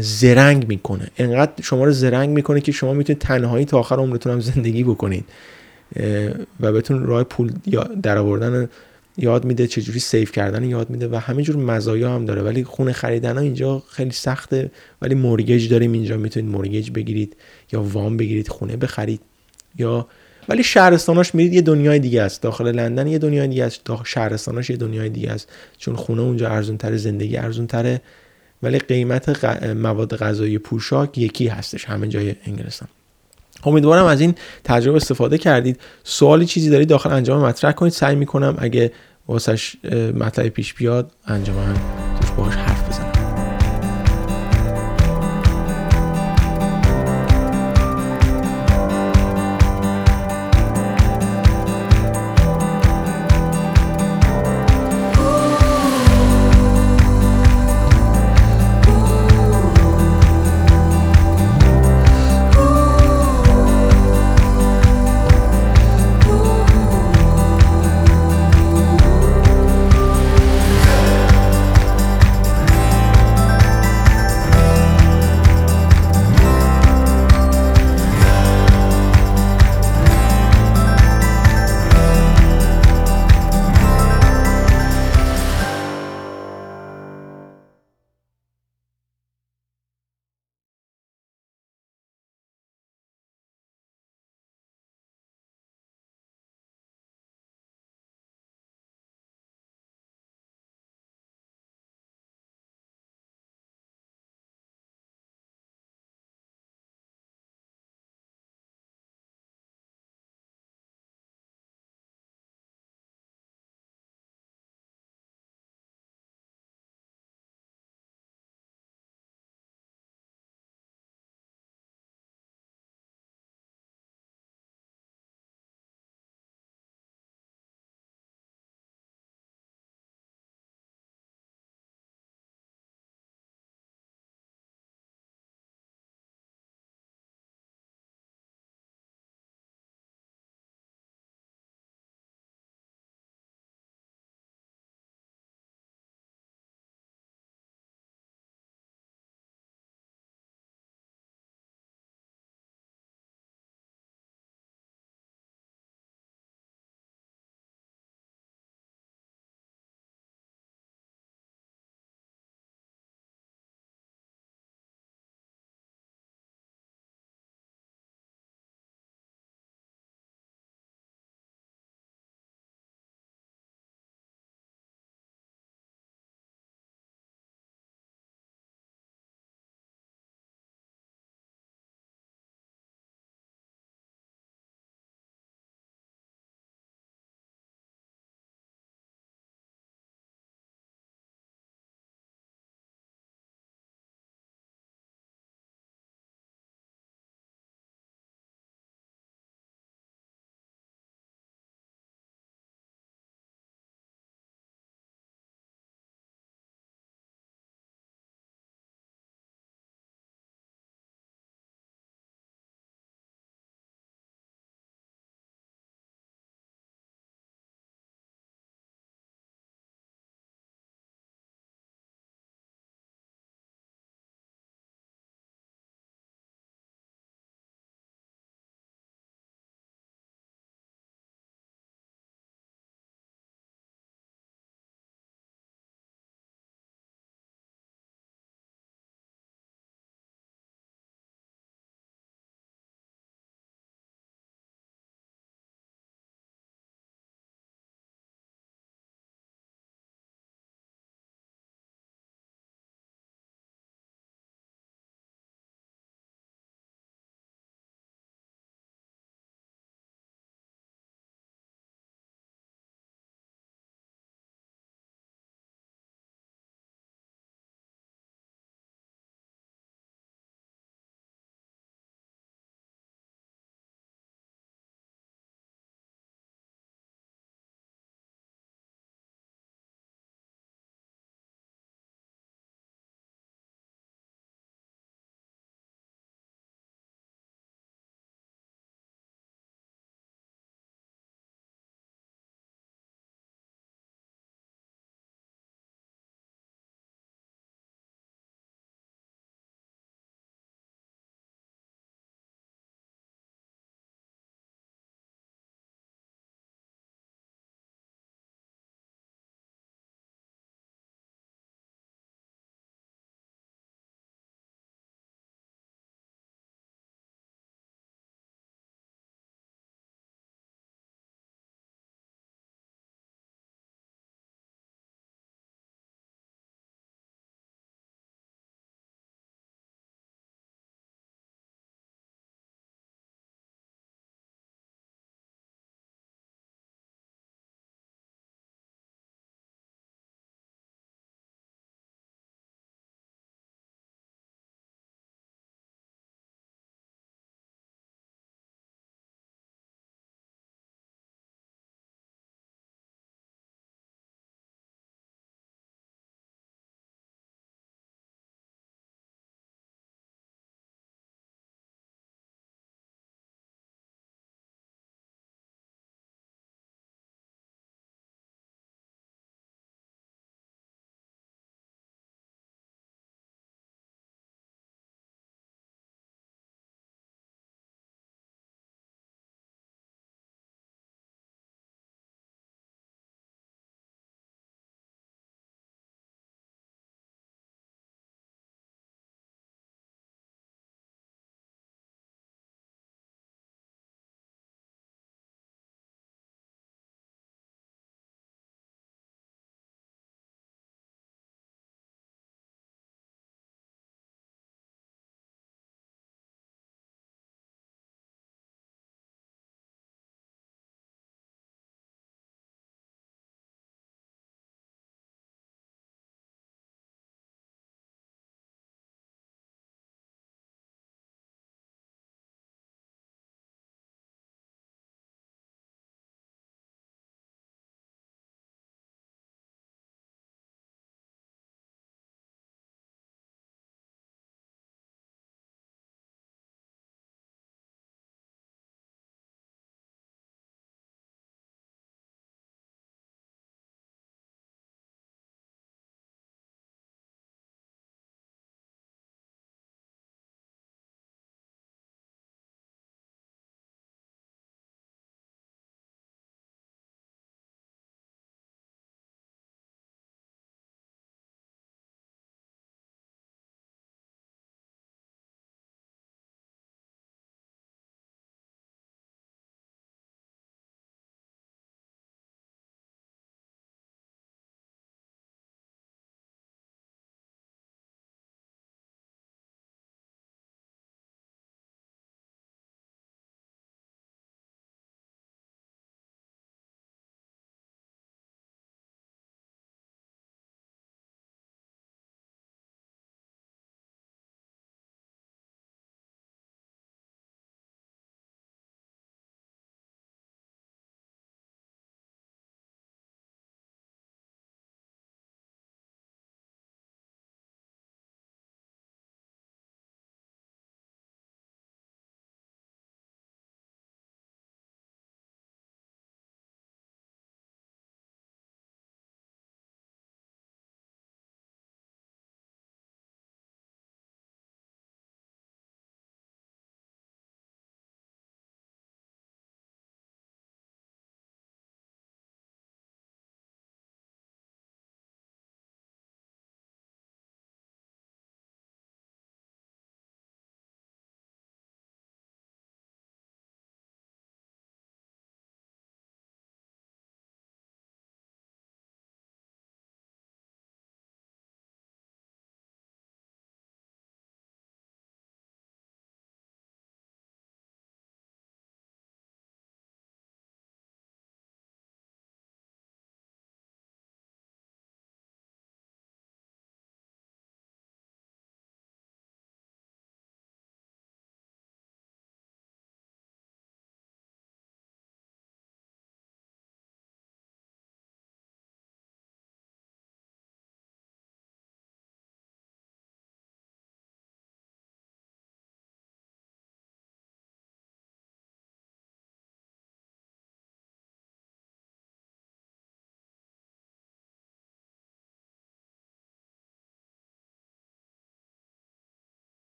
زرنگ 0.00 0.68
می‌کنه. 0.68 1.08
انقدر 1.18 1.52
شما 1.62 1.84
رو 1.84 1.92
زرنگ 1.92 2.30
می‌کنه 2.30 2.60
که 2.60 2.72
شما 2.72 2.94
می‌تونید 2.94 3.22
تنهایی 3.22 3.64
تا 3.64 3.78
آخر 3.78 3.96
عمرتون 3.96 4.32
هم 4.32 4.40
زندگی 4.40 4.84
بکنید. 4.84 5.24
و 6.60 6.72
بهتون 6.72 7.06
راه 7.06 7.24
پول 7.24 7.52
در 8.02 8.18
آوردن 8.18 8.68
یاد 9.16 9.44
میده 9.44 9.66
چجوری 9.66 9.98
سیف 9.98 10.32
کردن 10.32 10.64
یاد 10.64 10.90
میده 10.90 11.08
و 11.08 11.16
همه 11.16 11.42
جور 11.42 11.56
مزایا 11.56 12.14
هم 12.14 12.24
داره. 12.24 12.42
ولی 12.42 12.64
خونه 12.64 12.92
خریدن 12.92 13.34
ها 13.34 13.40
اینجا 13.40 13.82
خیلی 13.90 14.10
سخته 14.10 14.70
ولی 15.02 15.14
مورگیج 15.14 15.68
داریم 15.70 15.92
اینجا 15.92 16.16
می‌تونید 16.16 16.50
مورگیج 16.50 16.90
بگیرید 16.90 17.36
یا 17.72 17.82
وام 17.82 18.16
بگیرید 18.16 18.48
خونه 18.48 18.76
بخرید 18.76 19.20
یا 19.78 20.06
ولی 20.48 20.62
شهرستاناش 20.62 21.34
میرید 21.34 21.54
یه 21.54 21.62
دنیای 21.62 21.98
دیگه 21.98 22.22
است. 22.22 22.42
داخل 22.42 22.72
لندن 22.72 23.06
یه 23.06 23.18
دنیای 23.18 23.48
دیگه 23.48 23.64
است. 23.64 23.84
داخل 23.84 24.04
شهرستاناش 24.04 24.70
یه 24.70 24.76
دنیای 24.76 25.08
دیگه 25.08 25.30
است. 25.30 25.48
چون 25.78 25.96
خونه 25.96 26.22
اونجا 26.22 26.48
ارزون 26.48 26.76
تره 26.76 26.96
زندگی 26.96 27.36
ارزون 27.36 27.66
تره 27.66 28.00
ولی 28.62 28.78
قیمت 28.78 29.44
مواد 29.64 30.16
غذایی 30.16 30.58
پوشاک 30.58 31.18
یکی 31.18 31.48
هستش 31.48 31.84
همه 31.84 32.08
جای 32.08 32.34
انگلستان. 32.46 32.88
امیدوارم 33.64 34.04
از 34.04 34.20
این 34.20 34.34
تجربه 34.64 34.96
استفاده 34.96 35.38
کردید. 35.38 35.80
سوالی 36.04 36.46
چیزی 36.46 36.70
دارید 36.70 36.88
داخل 36.88 37.12
انجام 37.12 37.44
مطرح 37.44 37.72
کنید. 37.72 37.92
سعی 37.92 38.14
می‌کنم 38.14 38.56
اگه 38.58 38.92
واسش 39.28 39.76
مطلب 40.14 40.48
پیش 40.48 40.74
بیاد 40.74 41.10
انجام 41.26 41.74
توش 42.20 42.30
باهاش 42.30 42.54
حرف 42.54 42.88
بزنم. 42.88 43.07